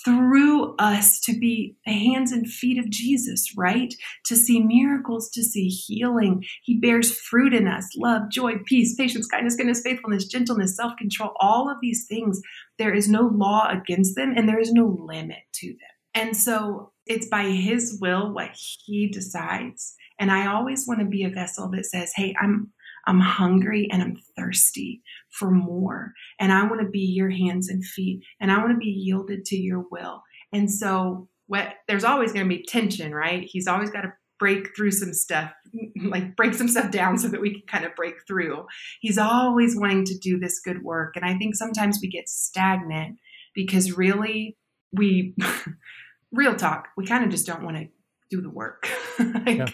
through 0.04 0.74
us 0.78 1.20
to 1.20 1.38
be 1.38 1.76
the 1.86 1.92
hands 1.92 2.32
and 2.32 2.46
feet 2.46 2.78
of 2.78 2.90
Jesus, 2.90 3.54
right? 3.56 3.94
To 4.26 4.36
see 4.36 4.60
miracles, 4.60 5.30
to 5.30 5.42
see 5.42 5.68
healing. 5.68 6.44
He 6.62 6.78
bears 6.78 7.16
fruit 7.18 7.54
in 7.54 7.66
us 7.66 7.88
love, 7.96 8.30
joy, 8.30 8.54
peace, 8.66 8.94
patience, 8.94 9.26
kindness, 9.26 9.56
goodness, 9.56 9.82
faithfulness, 9.82 10.26
gentleness, 10.26 10.76
self 10.76 10.96
control. 10.96 11.32
All 11.40 11.70
of 11.70 11.78
these 11.80 12.06
things, 12.06 12.40
there 12.78 12.94
is 12.94 13.08
no 13.08 13.22
law 13.22 13.68
against 13.70 14.16
them 14.16 14.34
and 14.36 14.48
there 14.48 14.60
is 14.60 14.72
no 14.72 14.86
limit 14.86 15.42
to 15.54 15.68
them. 15.68 15.78
And 16.14 16.36
so 16.36 16.92
it's 17.06 17.28
by 17.28 17.44
His 17.44 17.98
will 18.00 18.32
what 18.32 18.50
He 18.54 19.08
decides. 19.08 19.94
And 20.18 20.30
I 20.30 20.46
always 20.46 20.86
want 20.86 21.00
to 21.00 21.06
be 21.06 21.24
a 21.24 21.30
vessel 21.30 21.68
that 21.70 21.86
says, 21.86 22.12
hey, 22.14 22.34
I'm 22.40 22.72
I'm 23.06 23.20
hungry 23.20 23.88
and 23.90 24.02
I'm 24.02 24.16
thirsty 24.36 25.02
for 25.30 25.50
more. 25.50 26.12
And 26.38 26.52
I 26.52 26.64
want 26.64 26.80
to 26.80 26.88
be 26.88 27.00
your 27.00 27.30
hands 27.30 27.68
and 27.68 27.84
feet 27.84 28.22
and 28.40 28.50
I 28.50 28.58
want 28.58 28.72
to 28.72 28.78
be 28.78 28.86
yielded 28.86 29.44
to 29.46 29.56
your 29.56 29.84
will. 29.90 30.22
And 30.52 30.70
so 30.70 31.28
what 31.46 31.74
there's 31.88 32.04
always 32.04 32.32
going 32.32 32.48
to 32.48 32.56
be 32.56 32.64
tension, 32.64 33.14
right? 33.14 33.42
He's 33.44 33.66
always 33.66 33.90
got 33.90 34.02
to 34.02 34.12
break 34.38 34.74
through 34.74 34.90
some 34.90 35.12
stuff, 35.12 35.52
like 36.04 36.34
break 36.34 36.54
some 36.54 36.68
stuff 36.68 36.90
down 36.90 37.18
so 37.18 37.28
that 37.28 37.40
we 37.40 37.52
can 37.52 37.62
kind 37.66 37.84
of 37.84 37.94
break 37.94 38.14
through. 38.26 38.66
He's 39.00 39.18
always 39.18 39.76
wanting 39.76 40.04
to 40.06 40.18
do 40.18 40.38
this 40.38 40.60
good 40.60 40.82
work. 40.82 41.14
And 41.16 41.24
I 41.24 41.36
think 41.38 41.54
sometimes 41.54 41.98
we 42.00 42.08
get 42.08 42.28
stagnant 42.28 43.18
because 43.54 43.96
really 43.96 44.56
we 44.92 45.34
real 46.32 46.56
talk, 46.56 46.88
we 46.96 47.06
kind 47.06 47.24
of 47.24 47.30
just 47.30 47.46
don't 47.46 47.62
want 47.62 47.76
to 47.76 47.88
do 48.30 48.40
the 48.40 48.50
work. 48.50 48.88
like 49.18 49.58
yeah. 49.58 49.66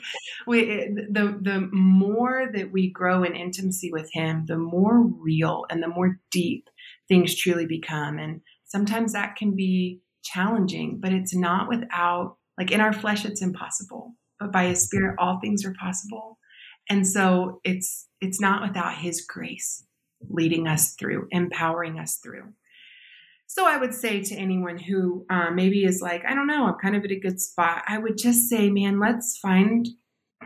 we 0.46 0.64
the 1.10 1.38
the 1.40 1.68
more 1.72 2.50
that 2.52 2.72
we 2.72 2.90
grow 2.90 3.22
in 3.22 3.36
intimacy 3.36 3.90
with 3.92 4.10
him, 4.12 4.46
the 4.46 4.56
more 4.56 5.02
real 5.02 5.66
and 5.70 5.82
the 5.82 5.88
more 5.88 6.18
deep 6.30 6.68
things 7.08 7.36
truly 7.36 7.66
become. 7.66 8.18
And 8.18 8.40
sometimes 8.64 9.12
that 9.12 9.36
can 9.36 9.54
be 9.54 10.00
challenging, 10.24 10.98
but 11.00 11.12
it's 11.12 11.34
not 11.34 11.68
without 11.68 12.36
like 12.58 12.70
in 12.70 12.80
our 12.80 12.92
flesh 12.92 13.24
it's 13.24 13.42
impossible, 13.42 14.14
but 14.40 14.52
by 14.52 14.66
his 14.66 14.82
spirit 14.82 15.16
all 15.18 15.38
things 15.40 15.64
are 15.64 15.74
possible. 15.78 16.38
And 16.88 17.06
so 17.06 17.60
it's 17.64 18.08
it's 18.20 18.40
not 18.40 18.66
without 18.66 18.96
his 18.96 19.24
grace 19.26 19.84
leading 20.28 20.66
us 20.66 20.94
through, 20.94 21.28
empowering 21.30 21.98
us 21.98 22.18
through. 22.22 22.52
So 23.46 23.66
I 23.66 23.76
would 23.76 23.94
say 23.94 24.22
to 24.22 24.34
anyone 24.34 24.78
who 24.78 25.24
uh, 25.30 25.50
maybe 25.50 25.84
is 25.84 26.02
like, 26.02 26.24
I 26.24 26.34
don't 26.34 26.46
know, 26.46 26.66
I'm 26.66 26.78
kind 26.82 26.96
of 26.96 27.04
at 27.04 27.10
a 27.10 27.20
good 27.20 27.40
spot, 27.40 27.84
I 27.86 27.98
would 27.98 28.18
just 28.18 28.48
say, 28.48 28.70
man, 28.70 28.98
let's 29.00 29.38
find 29.38 29.88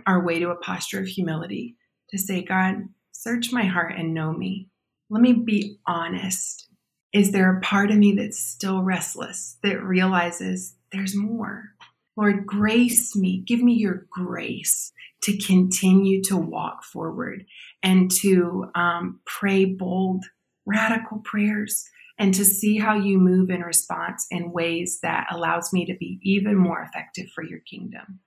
our 0.07 0.25
way 0.25 0.39
to 0.39 0.51
a 0.51 0.57
posture 0.57 1.01
of 1.01 1.07
humility 1.07 1.77
to 2.11 2.19
say, 2.19 2.43
God, 2.43 2.89
search 3.13 3.53
my 3.53 3.65
heart 3.65 3.95
and 3.97 4.15
know 4.15 4.33
me. 4.33 4.69
Let 5.09 5.23
me 5.23 5.33
be 5.33 5.79
honest. 5.87 6.69
Is 7.13 7.33
there 7.33 7.57
a 7.57 7.61
part 7.61 7.91
of 7.91 7.97
me 7.97 8.15
that's 8.15 8.39
still 8.39 8.83
restless, 8.83 9.59
that 9.65 9.83
realizes 9.83 10.77
there's 10.93 11.17
more? 11.17 11.71
Lord, 12.17 12.47
grace 12.47 13.17
me. 13.17 13.43
Give 13.47 13.61
me 13.61 13.73
your 13.75 14.07
grace 14.11 14.93
to 15.23 15.37
continue 15.37 16.23
to 16.25 16.37
walk 16.37 16.85
forward 16.85 17.45
and 17.83 18.11
to 18.23 18.67
um, 18.75 19.21
pray 19.27 19.65
bold, 19.65 20.25
radical 20.67 21.19
prayers 21.19 21.85
and 22.21 22.35
to 22.35 22.45
see 22.45 22.77
how 22.79 22.95
you 22.95 23.19
move 23.19 23.49
in 23.49 23.63
response 23.63 24.27
in 24.31 24.53
ways 24.53 24.99
that 25.03 25.27
allows 25.33 25.73
me 25.73 25.87
to 25.87 25.97
be 25.99 26.21
even 26.23 26.55
more 26.55 26.83
effective 26.83 27.31
for 27.35 27.43
your 27.43 27.61
kingdom. 27.61 28.21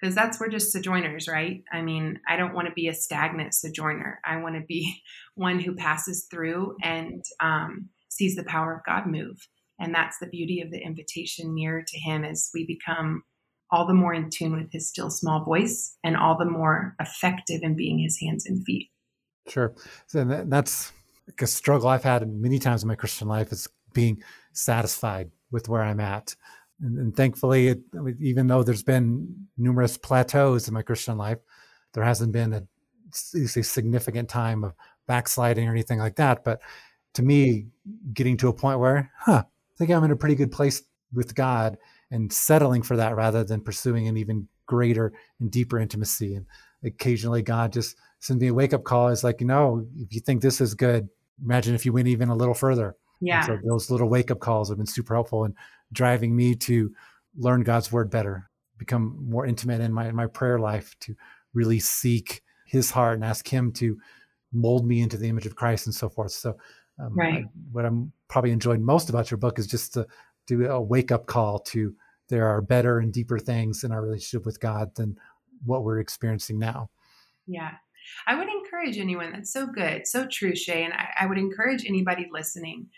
Because 0.00 0.14
that's 0.14 0.40
we're 0.40 0.48
just 0.48 0.72
sojourners 0.72 1.28
right? 1.28 1.62
I 1.72 1.82
mean 1.82 2.20
i 2.28 2.36
don't 2.36 2.54
want 2.54 2.68
to 2.68 2.74
be 2.74 2.88
a 2.88 2.94
stagnant 2.94 3.52
sojourner. 3.52 4.20
I 4.24 4.36
want 4.38 4.54
to 4.54 4.62
be 4.66 5.02
one 5.34 5.58
who 5.58 5.74
passes 5.74 6.26
through 6.30 6.76
and 6.82 7.22
um, 7.40 7.88
sees 8.08 8.36
the 8.36 8.44
power 8.44 8.74
of 8.74 8.84
god 8.86 9.06
move. 9.06 9.36
And 9.80 9.92
that's 9.92 10.18
the 10.18 10.28
beauty 10.28 10.60
of 10.60 10.70
the 10.70 10.78
invitation 10.78 11.54
near 11.54 11.84
to 11.86 11.98
him 11.98 12.24
as 12.24 12.50
we 12.54 12.64
become 12.64 13.24
all 13.72 13.86
the 13.86 13.94
more 13.94 14.14
in 14.14 14.30
tune 14.30 14.52
with 14.52 14.70
his 14.70 14.88
still 14.88 15.10
small 15.10 15.44
voice 15.44 15.96
and 16.04 16.16
all 16.16 16.38
the 16.38 16.44
more 16.44 16.94
effective 17.00 17.60
in 17.62 17.74
being 17.74 17.98
his 17.98 18.20
hands 18.20 18.46
and 18.46 18.64
feet. 18.64 18.90
Sure. 19.48 19.74
So 20.06 20.24
that's 20.24 20.92
a 21.40 21.46
struggle 21.46 21.88
I've 21.88 22.04
had 22.04 22.26
many 22.28 22.58
times 22.58 22.82
in 22.82 22.88
my 22.88 22.94
Christian 22.94 23.28
life 23.28 23.52
is 23.52 23.68
being 23.92 24.22
satisfied 24.52 25.30
with 25.50 25.68
where 25.68 25.82
I'm 25.82 26.00
at. 26.00 26.34
And, 26.80 26.98
and 26.98 27.16
thankfully, 27.16 27.68
it, 27.68 27.80
even 28.20 28.46
though 28.46 28.62
there's 28.62 28.82
been 28.82 29.46
numerous 29.56 29.96
plateaus 29.96 30.68
in 30.68 30.74
my 30.74 30.82
Christian 30.82 31.16
life, 31.16 31.38
there 31.94 32.04
hasn't 32.04 32.32
been 32.32 32.52
a, 32.52 32.62
a 33.34 33.46
significant 33.46 34.28
time 34.28 34.64
of 34.64 34.74
backsliding 35.06 35.68
or 35.68 35.72
anything 35.72 35.98
like 35.98 36.16
that. 36.16 36.44
But 36.44 36.60
to 37.14 37.22
me, 37.22 37.66
getting 38.12 38.36
to 38.38 38.48
a 38.48 38.52
point 38.52 38.80
where, 38.80 39.10
huh, 39.18 39.44
I 39.46 39.76
think 39.78 39.90
I'm 39.90 40.04
in 40.04 40.10
a 40.10 40.16
pretty 40.16 40.34
good 40.34 40.52
place 40.52 40.82
with 41.12 41.34
God 41.34 41.76
and 42.10 42.32
settling 42.32 42.82
for 42.82 42.96
that 42.96 43.16
rather 43.16 43.44
than 43.44 43.60
pursuing 43.60 44.08
an 44.08 44.16
even 44.16 44.48
greater 44.66 45.12
and 45.40 45.50
deeper 45.50 45.78
intimacy. 45.78 46.34
And 46.34 46.46
occasionally, 46.84 47.42
God 47.42 47.72
just 47.72 47.96
sends 48.20 48.40
me 48.40 48.48
a 48.48 48.54
wake 48.54 48.72
up 48.72 48.84
call. 48.84 49.08
It's 49.08 49.24
like, 49.24 49.40
you 49.40 49.46
know, 49.46 49.86
if 49.98 50.14
you 50.14 50.20
think 50.20 50.40
this 50.40 50.60
is 50.60 50.74
good, 50.74 51.08
imagine 51.42 51.74
if 51.74 51.86
you 51.86 51.92
went 51.92 52.08
even 52.08 52.28
a 52.28 52.36
little 52.36 52.54
further. 52.54 52.96
Yeah. 53.20 53.46
so 53.46 53.58
those 53.64 53.88
little 53.88 54.08
wake 54.08 54.32
up 54.32 54.40
calls 54.40 54.68
have 54.68 54.78
been 54.78 54.86
super 54.86 55.14
helpful 55.14 55.44
in 55.44 55.54
driving 55.92 56.34
me 56.34 56.56
to 56.56 56.92
learn 57.36 57.62
God's 57.62 57.92
word 57.92 58.10
better, 58.10 58.50
become 58.78 59.16
more 59.28 59.46
intimate 59.46 59.80
in 59.80 59.92
my 59.92 60.08
in 60.08 60.16
my 60.16 60.26
prayer 60.26 60.58
life, 60.58 60.96
to 61.00 61.14
really 61.54 61.78
seek 61.78 62.42
His 62.66 62.90
heart 62.90 63.14
and 63.14 63.24
ask 63.24 63.46
Him 63.46 63.72
to 63.74 63.98
mold 64.52 64.86
me 64.86 65.00
into 65.00 65.16
the 65.16 65.28
image 65.28 65.46
of 65.46 65.56
Christ 65.56 65.86
and 65.86 65.94
so 65.94 66.08
forth. 66.08 66.32
So, 66.32 66.56
um, 66.98 67.16
right. 67.16 67.44
I, 67.44 67.48
what 67.70 67.84
I'm 67.84 68.12
probably 68.28 68.50
enjoying 68.50 68.84
most 68.84 69.08
about 69.08 69.30
your 69.30 69.38
book 69.38 69.58
is 69.58 69.66
just 69.66 69.94
to 69.94 70.06
do 70.46 70.68
a 70.68 70.80
wake 70.80 71.12
up 71.12 71.26
call 71.26 71.60
to 71.60 71.94
there 72.28 72.48
are 72.48 72.60
better 72.62 72.98
and 72.98 73.12
deeper 73.12 73.38
things 73.38 73.84
in 73.84 73.92
our 73.92 74.02
relationship 74.02 74.46
with 74.46 74.58
God 74.58 74.94
than 74.94 75.16
what 75.64 75.84
we're 75.84 76.00
experiencing 76.00 76.58
now. 76.58 76.90
Yeah. 77.46 77.72
I 78.26 78.34
would 78.34 78.48
encourage 78.82 78.98
anyone 78.98 79.32
that's 79.32 79.52
so 79.52 79.66
good, 79.66 80.06
so 80.06 80.26
true, 80.26 80.54
Shea. 80.54 80.84
And 80.84 80.92
I, 80.92 81.08
I 81.20 81.26
would 81.26 81.38
encourage 81.38 81.84
anybody 81.86 82.28
listening 82.32 82.88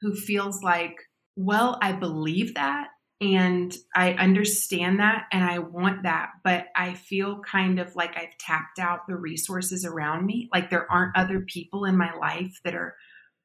who 0.00 0.14
feels 0.14 0.62
like, 0.62 0.96
well, 1.36 1.78
I 1.82 1.92
believe 1.92 2.54
that 2.54 2.88
and 3.20 3.74
I 3.94 4.12
understand 4.14 5.00
that 5.00 5.24
and 5.32 5.44
I 5.44 5.58
want 5.58 6.02
that, 6.02 6.30
but 6.42 6.66
I 6.76 6.94
feel 6.94 7.40
kind 7.40 7.78
of 7.78 7.94
like 7.96 8.16
I've 8.16 8.36
tapped 8.38 8.78
out 8.78 9.06
the 9.06 9.16
resources 9.16 9.84
around 9.84 10.26
me. 10.26 10.48
Like 10.52 10.70
there 10.70 10.90
aren't 10.90 11.16
other 11.16 11.40
people 11.40 11.84
in 11.84 11.96
my 11.96 12.12
life 12.14 12.60
that 12.64 12.74
are 12.74 12.96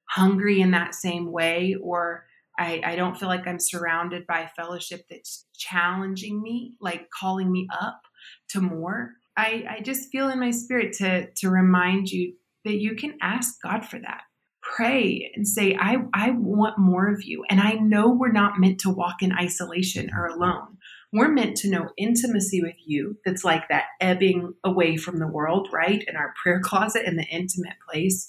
hungry 0.06 0.60
in 0.62 0.72
that 0.72 0.96
same 0.96 1.32
way, 1.32 1.76
or 1.82 2.26
I, 2.58 2.82
I 2.84 2.96
don't 2.96 3.18
feel 3.18 3.30
like 3.30 3.48
I'm 3.48 3.60
surrounded 3.60 4.26
by 4.28 4.50
fellowship 4.56 5.06
that's 5.10 5.46
challenging 5.56 6.42
me, 6.42 6.74
like 6.82 7.10
calling 7.18 7.52
me 7.52 7.68
up 7.80 8.02
to 8.50 8.62
more. 8.62 9.14
I, 9.40 9.78
I 9.78 9.82
just 9.82 10.12
feel 10.12 10.30
in 10.30 10.40
my 10.40 10.52
spirit 10.52 10.94
to 10.98 11.32
to 11.32 11.50
remind 11.50 12.10
you 12.10 12.34
that 12.66 12.80
you 12.80 12.96
can 12.96 13.18
ask 13.22 13.56
God 13.64 13.86
for 13.86 14.00
that. 14.00 14.22
Pray 14.62 15.32
and 15.34 15.48
say, 15.48 15.76
I, 15.80 15.98
I 16.14 16.32
want 16.32 16.78
more 16.78 17.08
of 17.08 17.24
you. 17.24 17.46
And 17.50 17.62
I 17.62 17.74
know 17.74 18.10
we're 18.10 18.32
not 18.32 18.60
meant 18.60 18.80
to 18.82 18.90
walk 18.90 19.22
in 19.22 19.32
isolation 19.32 20.12
or 20.14 20.26
alone. 20.28 20.78
We're 21.12 21.32
meant 21.32 21.56
to 21.58 21.70
know 21.70 21.90
intimacy 21.98 22.62
with 22.62 22.76
you 22.86 23.18
that's 23.26 23.44
like 23.44 23.68
that 23.70 23.86
ebbing 24.00 24.54
away 24.64 24.98
from 24.98 25.18
the 25.18 25.28
world, 25.28 25.70
right? 25.72 26.04
In 26.08 26.16
our 26.16 26.34
prayer 26.44 26.60
closet 26.60 27.06
in 27.06 27.16
the 27.16 27.24
intimate 27.24 27.78
place. 27.90 28.28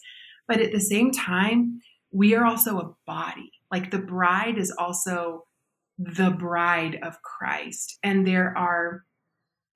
But 0.48 0.60
at 0.60 0.72
the 0.72 0.80
same 0.80 1.10
time, 1.10 1.80
we 2.12 2.34
are 2.34 2.44
also 2.44 2.78
a 2.78 2.94
body. 3.06 3.52
Like 3.70 3.90
the 3.90 3.98
bride 3.98 4.56
is 4.56 4.70
also 4.70 5.44
the 5.98 6.30
bride 6.30 6.98
of 7.02 7.20
Christ. 7.22 7.98
And 8.02 8.26
there 8.26 8.56
are 8.56 9.04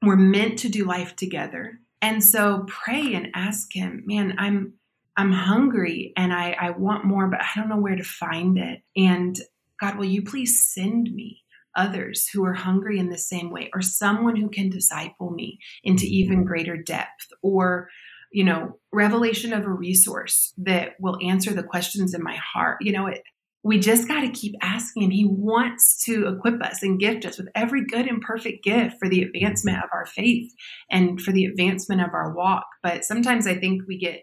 we're 0.07 0.17
meant 0.17 0.59
to 0.61 0.69
do 0.69 0.85
life 0.85 1.17
together. 1.17 1.81
And 2.03 2.23
so 2.23 2.65
pray 2.67 3.15
and 3.15 3.29
ask 3.35 3.73
him, 3.73 4.03
man, 4.07 4.35
I'm 4.39 4.75
I'm 5.17 5.33
hungry 5.33 6.13
and 6.17 6.33
I, 6.33 6.57
I 6.61 6.71
want 6.71 7.05
more, 7.05 7.29
but 7.29 7.41
I 7.41 7.49
don't 7.55 7.69
know 7.69 7.79
where 7.79 7.95
to 7.95 8.03
find 8.03 8.59
it. 8.59 8.83
And 8.97 9.39
God, 9.81 9.97
will 9.97 10.07
you 10.07 10.23
please 10.23 10.65
send 10.65 11.15
me 11.15 11.43
others 11.77 12.29
who 12.29 12.45
are 12.45 12.55
hungry 12.55 12.99
in 12.99 13.11
the 13.11 13.19
same 13.19 13.51
way, 13.51 13.71
or 13.73 13.81
someone 13.81 14.37
who 14.37 14.49
can 14.49 14.71
disciple 14.71 15.31
me 15.31 15.59
into 15.83 16.05
even 16.07 16.45
greater 16.45 16.77
depth, 16.77 17.29
or 17.43 17.89
you 18.33 18.43
know, 18.43 18.77
revelation 18.93 19.53
of 19.53 19.65
a 19.65 19.71
resource 19.71 20.53
that 20.59 20.95
will 20.99 21.17
answer 21.23 21.53
the 21.53 21.63
questions 21.63 22.15
in 22.15 22.23
my 22.23 22.37
heart. 22.37 22.79
You 22.81 22.93
know, 22.93 23.07
it, 23.07 23.23
we 23.65 23.79
just 23.79 24.07
got 24.07 24.21
to 24.21 24.29
keep 24.29 24.55
asking. 24.61 25.11
He 25.11 25.25
wants 25.27 26.05
to 26.05 26.29
equip 26.29 26.63
us 26.63 26.83
and 26.83 27.01
gift 27.01 27.25
us 27.25 27.39
with 27.39 27.49
every 27.55 27.87
good 27.87 28.07
and 28.07 28.21
perfect 28.21 28.63
gift 28.63 28.97
for 29.01 29.09
the 29.09 29.23
advancement 29.23 29.79
of 29.79 29.89
our 29.93 30.05
faith 30.05 30.53
and 30.91 31.21
for 31.21 31.33
the 31.33 31.47
advancement 31.47 32.03
of 32.03 32.13
our 32.13 32.35
walk. 32.35 32.67
But 32.83 33.05
sometimes 33.05 33.47
I 33.47 33.55
think 33.55 33.83
we 33.89 33.99
get 33.99 34.21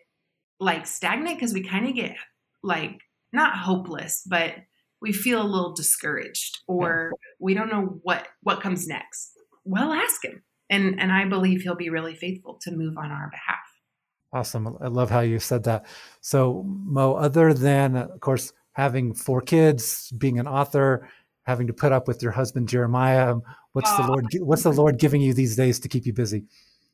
like 0.59 0.85
stagnant 0.85 1.39
because 1.39 1.53
we 1.53 1.63
kind 1.63 1.89
of 1.89 1.95
get 1.95 2.15
like 2.61 2.99
not 3.33 3.57
hopeless, 3.57 4.21
but 4.27 4.53
we 5.01 5.11
feel 5.11 5.41
a 5.41 5.43
little 5.43 5.73
discouraged 5.73 6.59
or 6.67 7.11
we 7.39 7.55
don't 7.55 7.71
know 7.71 7.99
what 8.03 8.27
what 8.43 8.61
comes 8.61 8.87
next. 8.87 9.31
Well, 9.65 9.91
ask 9.91 10.23
him. 10.23 10.43
And 10.69 11.01
and 11.01 11.11
I 11.11 11.25
believe 11.25 11.63
he'll 11.63 11.75
be 11.75 11.89
really 11.89 12.13
faithful 12.13 12.59
to 12.61 12.71
move 12.71 12.95
on 12.95 13.09
our 13.09 13.31
behalf. 13.31 13.57
Awesome. 14.33 14.77
I 14.79 14.87
love 14.87 15.09
how 15.09 15.21
you 15.21 15.39
said 15.39 15.63
that. 15.63 15.85
So, 16.21 16.63
Mo, 16.65 17.15
other 17.15 17.53
than, 17.53 17.97
of 17.97 18.21
course, 18.21 18.53
having 18.81 19.13
four 19.13 19.41
kids, 19.41 20.11
being 20.17 20.39
an 20.39 20.47
author, 20.47 21.07
having 21.43 21.67
to 21.67 21.73
put 21.73 21.91
up 21.91 22.07
with 22.07 22.23
your 22.23 22.31
husband 22.31 22.67
Jeremiah. 22.67 23.35
What's 23.73 23.95
the 23.95 24.07
Lord? 24.07 24.25
What's 24.39 24.63
the 24.63 24.71
Lord 24.71 24.97
giving 24.97 25.21
you 25.21 25.35
these 25.35 25.55
days 25.55 25.79
to 25.81 25.87
keep 25.87 26.07
you 26.07 26.13
busy? 26.13 26.45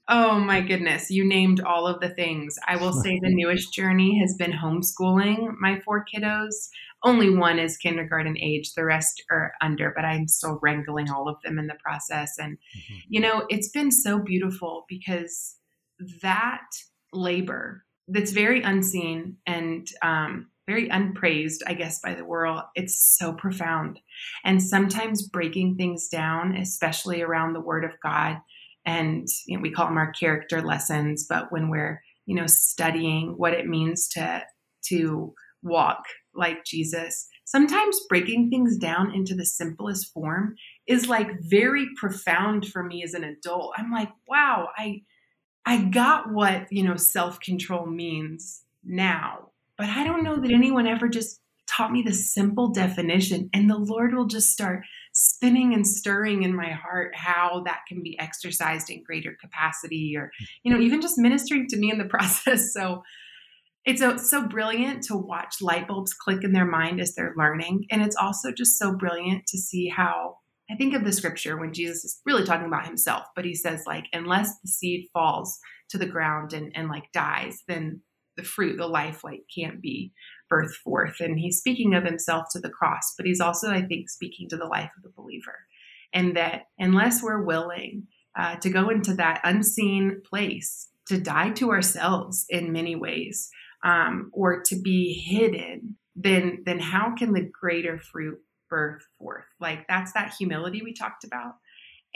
Oh 0.09 0.37
my 0.39 0.59
goodness, 0.61 1.09
you 1.09 1.25
named 1.25 1.61
all 1.61 1.87
of 1.87 2.01
the 2.01 2.09
things. 2.09 2.57
I 2.67 2.75
will 2.75 2.91
say 2.91 3.19
the 3.21 3.29
newest 3.41 3.73
journey 3.73 4.19
has 4.19 4.35
been 4.37 4.51
homeschooling 4.51 5.55
my 5.59 5.79
four 5.79 6.05
kiddos. 6.13 6.55
Only 7.03 7.29
one 7.29 7.57
is 7.57 7.77
kindergarten 7.77 8.37
age, 8.37 8.73
the 8.73 8.83
rest 8.83 9.23
are 9.31 9.53
under, 9.61 9.93
but 9.95 10.03
I'm 10.03 10.27
still 10.27 10.59
wrangling 10.61 11.09
all 11.09 11.29
of 11.29 11.37
them 11.43 11.57
in 11.57 11.67
the 11.67 11.77
process. 11.81 12.33
And, 12.37 12.57
mm-hmm. 12.57 12.95
you 13.09 13.21
know, 13.21 13.45
it's 13.49 13.69
been 13.69 13.91
so 13.91 14.19
beautiful 14.19 14.85
because 14.89 15.55
that 16.21 16.67
labor 17.13 17.83
that's 18.07 18.31
very 18.31 18.61
unseen 18.61 19.37
and 19.45 19.87
um, 20.01 20.47
very 20.67 20.89
unpraised, 20.89 21.63
I 21.65 21.73
guess, 21.73 21.99
by 21.99 22.13
the 22.13 22.25
world. 22.25 22.61
It's 22.75 23.17
so 23.17 23.33
profound. 23.33 23.99
And 24.43 24.61
sometimes 24.61 25.27
breaking 25.27 25.77
things 25.77 26.09
down, 26.09 26.55
especially 26.55 27.21
around 27.21 27.53
the 27.53 27.61
Word 27.61 27.85
of 27.85 27.91
God, 28.03 28.37
and 28.85 29.27
you 29.45 29.57
know, 29.57 29.61
we 29.61 29.71
call 29.71 29.87
them 29.87 29.97
our 29.97 30.11
character 30.11 30.61
lessons, 30.61 31.25
but 31.27 31.51
when 31.51 31.69
we're 31.69 32.01
you 32.25 32.35
know 32.35 32.47
studying 32.47 33.33
what 33.37 33.53
it 33.53 33.67
means 33.67 34.07
to 34.09 34.43
to 34.89 35.33
walk 35.63 36.03
like 36.33 36.63
Jesus, 36.65 37.27
sometimes 37.45 37.99
breaking 38.07 38.49
things 38.49 38.77
down 38.77 39.13
into 39.13 39.35
the 39.35 39.45
simplest 39.45 40.13
form 40.13 40.55
is 40.87 41.07
like 41.07 41.27
very 41.41 41.87
profound 41.95 42.67
for 42.67 42.83
me 42.83 43.03
as 43.03 43.13
an 43.13 43.23
adult. 43.23 43.73
I'm 43.77 43.91
like, 43.91 44.11
wow, 44.27 44.69
I 44.77 45.01
I 45.65 45.83
got 45.83 46.31
what, 46.31 46.71
you 46.71 46.83
know, 46.83 46.95
self-control 46.95 47.87
means 47.87 48.63
now. 48.85 49.49
But 49.77 49.89
I 49.89 50.03
don't 50.03 50.23
know 50.23 50.37
that 50.37 50.51
anyone 50.51 50.87
ever 50.87 51.07
just 51.07 51.39
taught 51.69 51.91
me 51.91 52.01
the 52.01 52.13
simple 52.13 52.69
definition 52.69 53.49
and 53.53 53.69
the 53.69 53.77
Lord 53.77 54.13
will 54.13 54.25
just 54.25 54.51
start 54.51 54.83
spinning 55.13 55.73
and 55.73 55.85
stirring 55.85 56.43
in 56.43 56.55
my 56.55 56.71
heart 56.71 57.13
how 57.15 57.61
that 57.65 57.81
can 57.87 58.01
be 58.01 58.17
exercised 58.19 58.89
in 58.89 59.03
greater 59.03 59.35
capacity 59.39 60.15
or 60.17 60.31
you 60.63 60.73
know 60.73 60.79
even 60.79 61.01
just 61.01 61.17
ministering 61.17 61.67
to 61.67 61.77
me 61.77 61.91
in 61.91 61.97
the 61.97 62.05
process 62.09 62.71
so 62.73 63.03
it's 63.87 64.01
so, 64.01 64.17
so 64.17 64.45
brilliant 64.45 65.03
to 65.03 65.15
watch 65.15 65.61
light 65.61 65.87
bulbs 65.87 66.13
click 66.13 66.43
in 66.43 66.51
their 66.51 66.65
mind 66.65 66.99
as 66.99 67.15
they're 67.15 67.33
learning. 67.37 67.85
And 67.89 68.01
it's 68.01 68.17
also 68.17 68.51
just 68.51 68.77
so 68.77 68.93
brilliant 68.93 69.47
to 69.47 69.57
see 69.57 69.87
how 69.87 70.39
I 70.69 70.75
think 70.75 70.93
of 70.93 71.05
the 71.05 71.13
scripture 71.13 71.57
when 71.57 71.73
Jesus 71.73 72.03
is 72.03 72.19
really 72.25 72.43
talking 72.43 72.67
about 72.67 72.85
himself, 72.85 73.23
but 73.33 73.45
he 73.45 73.55
says, 73.55 73.83
like, 73.87 74.07
unless 74.11 74.59
the 74.59 74.67
seed 74.67 75.07
falls 75.13 75.57
to 75.87 75.97
the 75.97 76.05
ground 76.05 76.51
and, 76.51 76.73
and 76.75 76.89
like 76.89 77.13
dies, 77.13 77.63
then 77.69 78.01
the 78.37 78.43
fruit, 78.43 78.77
the 78.77 78.87
life, 78.87 79.23
like, 79.23 79.41
can't 79.53 79.81
be 79.81 80.13
birthed 80.51 80.75
forth. 80.83 81.19
And 81.19 81.37
he's 81.37 81.57
speaking 81.57 81.93
of 81.93 82.05
himself 82.05 82.45
to 82.51 82.59
the 82.59 82.69
cross, 82.69 83.13
but 83.17 83.25
he's 83.25 83.41
also, 83.41 83.69
I 83.69 83.81
think, 83.81 84.09
speaking 84.09 84.47
to 84.49 84.57
the 84.57 84.65
life 84.65 84.91
of 84.95 85.03
the 85.03 85.11
believer. 85.15 85.65
And 86.13 86.37
that 86.37 86.67
unless 86.79 87.21
we're 87.21 87.43
willing 87.43 88.07
uh, 88.39 88.55
to 88.57 88.69
go 88.69 88.89
into 88.89 89.13
that 89.15 89.41
unseen 89.43 90.21
place, 90.23 90.87
to 91.07 91.19
die 91.19 91.51
to 91.51 91.71
ourselves 91.71 92.45
in 92.49 92.71
many 92.71 92.95
ways, 92.95 93.49
um, 93.83 94.29
or 94.33 94.61
to 94.63 94.79
be 94.81 95.13
hidden, 95.13 95.97
then 96.15 96.63
then 96.65 96.79
how 96.79 97.13
can 97.15 97.33
the 97.33 97.49
greater 97.59 97.99
fruit 97.99 98.39
birth 98.69 99.03
forth? 99.17 99.45
Like 99.59 99.87
that's 99.87 100.13
that 100.13 100.33
humility 100.37 100.81
we 100.81 100.93
talked 100.93 101.23
about. 101.23 101.55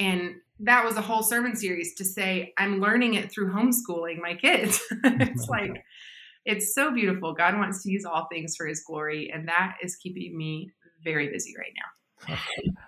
And 0.01 0.35
that 0.61 0.83
was 0.83 0.97
a 0.97 1.01
whole 1.01 1.21
sermon 1.21 1.55
series 1.55 1.93
to 1.95 2.03
say, 2.03 2.53
I'm 2.57 2.81
learning 2.81 3.13
it 3.13 3.31
through 3.31 3.53
homeschooling 3.53 4.19
my 4.19 4.33
kids. 4.33 4.81
it's 5.03 5.47
like, 5.49 5.83
it's 6.43 6.73
so 6.73 6.91
beautiful. 6.91 7.33
God 7.33 7.55
wants 7.55 7.83
to 7.83 7.91
use 7.91 8.03
all 8.03 8.27
things 8.31 8.55
for 8.55 8.65
his 8.65 8.83
glory. 8.83 9.31
And 9.31 9.47
that 9.47 9.75
is 9.83 9.95
keeping 9.97 10.35
me 10.35 10.71
very 11.03 11.29
busy 11.29 11.53
right 11.57 11.73
now. 11.77 11.83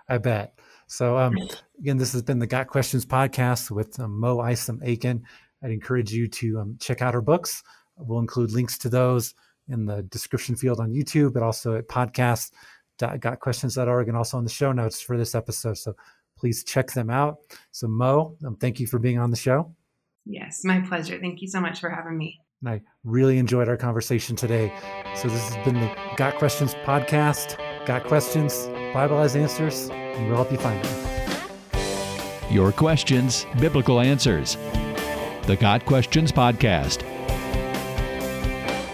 I 0.08 0.18
bet. 0.18 0.58
So, 0.88 1.16
um, 1.16 1.38
again, 1.78 1.98
this 1.98 2.10
has 2.12 2.22
been 2.22 2.40
the 2.40 2.48
Got 2.48 2.66
Questions 2.66 3.06
podcast 3.06 3.70
with 3.70 4.00
um, 4.00 4.18
Mo 4.18 4.40
Isom 4.40 4.80
Aiken. 4.84 5.22
I'd 5.62 5.70
encourage 5.70 6.12
you 6.12 6.26
to 6.28 6.58
um, 6.60 6.76
check 6.80 7.00
out 7.00 7.14
her 7.14 7.22
books. 7.22 7.62
We'll 7.96 8.18
include 8.18 8.50
links 8.50 8.76
to 8.78 8.88
those 8.88 9.34
in 9.68 9.86
the 9.86 10.02
description 10.02 10.56
field 10.56 10.80
on 10.80 10.92
YouTube, 10.92 11.32
but 11.32 11.44
also 11.44 11.76
at 11.76 11.86
podcast.gotquestions.org 11.88 14.08
and 14.08 14.16
also 14.16 14.36
on 14.36 14.42
the 14.44 14.50
show 14.50 14.72
notes 14.72 15.00
for 15.00 15.16
this 15.16 15.36
episode. 15.36 15.78
So 15.78 15.94
please 16.44 16.62
check 16.62 16.92
them 16.92 17.08
out. 17.08 17.38
So, 17.70 17.88
Mo, 17.88 18.36
um, 18.44 18.56
thank 18.56 18.78
you 18.78 18.86
for 18.86 18.98
being 18.98 19.18
on 19.18 19.30
the 19.30 19.36
show. 19.36 19.74
Yes, 20.26 20.62
my 20.62 20.80
pleasure. 20.80 21.18
Thank 21.18 21.40
you 21.40 21.48
so 21.48 21.58
much 21.58 21.80
for 21.80 21.88
having 21.88 22.18
me. 22.18 22.38
And 22.60 22.68
I 22.68 22.82
really 23.02 23.38
enjoyed 23.38 23.66
our 23.66 23.78
conversation 23.78 24.36
today. 24.36 24.70
So, 25.14 25.28
this 25.28 25.48
has 25.48 25.64
been 25.64 25.80
the 25.80 25.90
Got 26.18 26.34
Questions 26.34 26.74
podcast. 26.84 27.56
Got 27.86 28.04
questions? 28.04 28.66
Bible 28.92 29.22
has 29.22 29.36
answers, 29.36 29.88
and 29.88 30.26
we'll 30.26 30.36
help 30.36 30.52
you 30.52 30.58
find 30.58 30.84
them. 30.84 30.94
Your 32.50 32.72
questions, 32.72 33.46
biblical 33.58 34.00
answers. 34.00 34.58
The 35.46 35.56
Got 35.58 35.86
Questions 35.86 36.30
podcast 36.30 37.10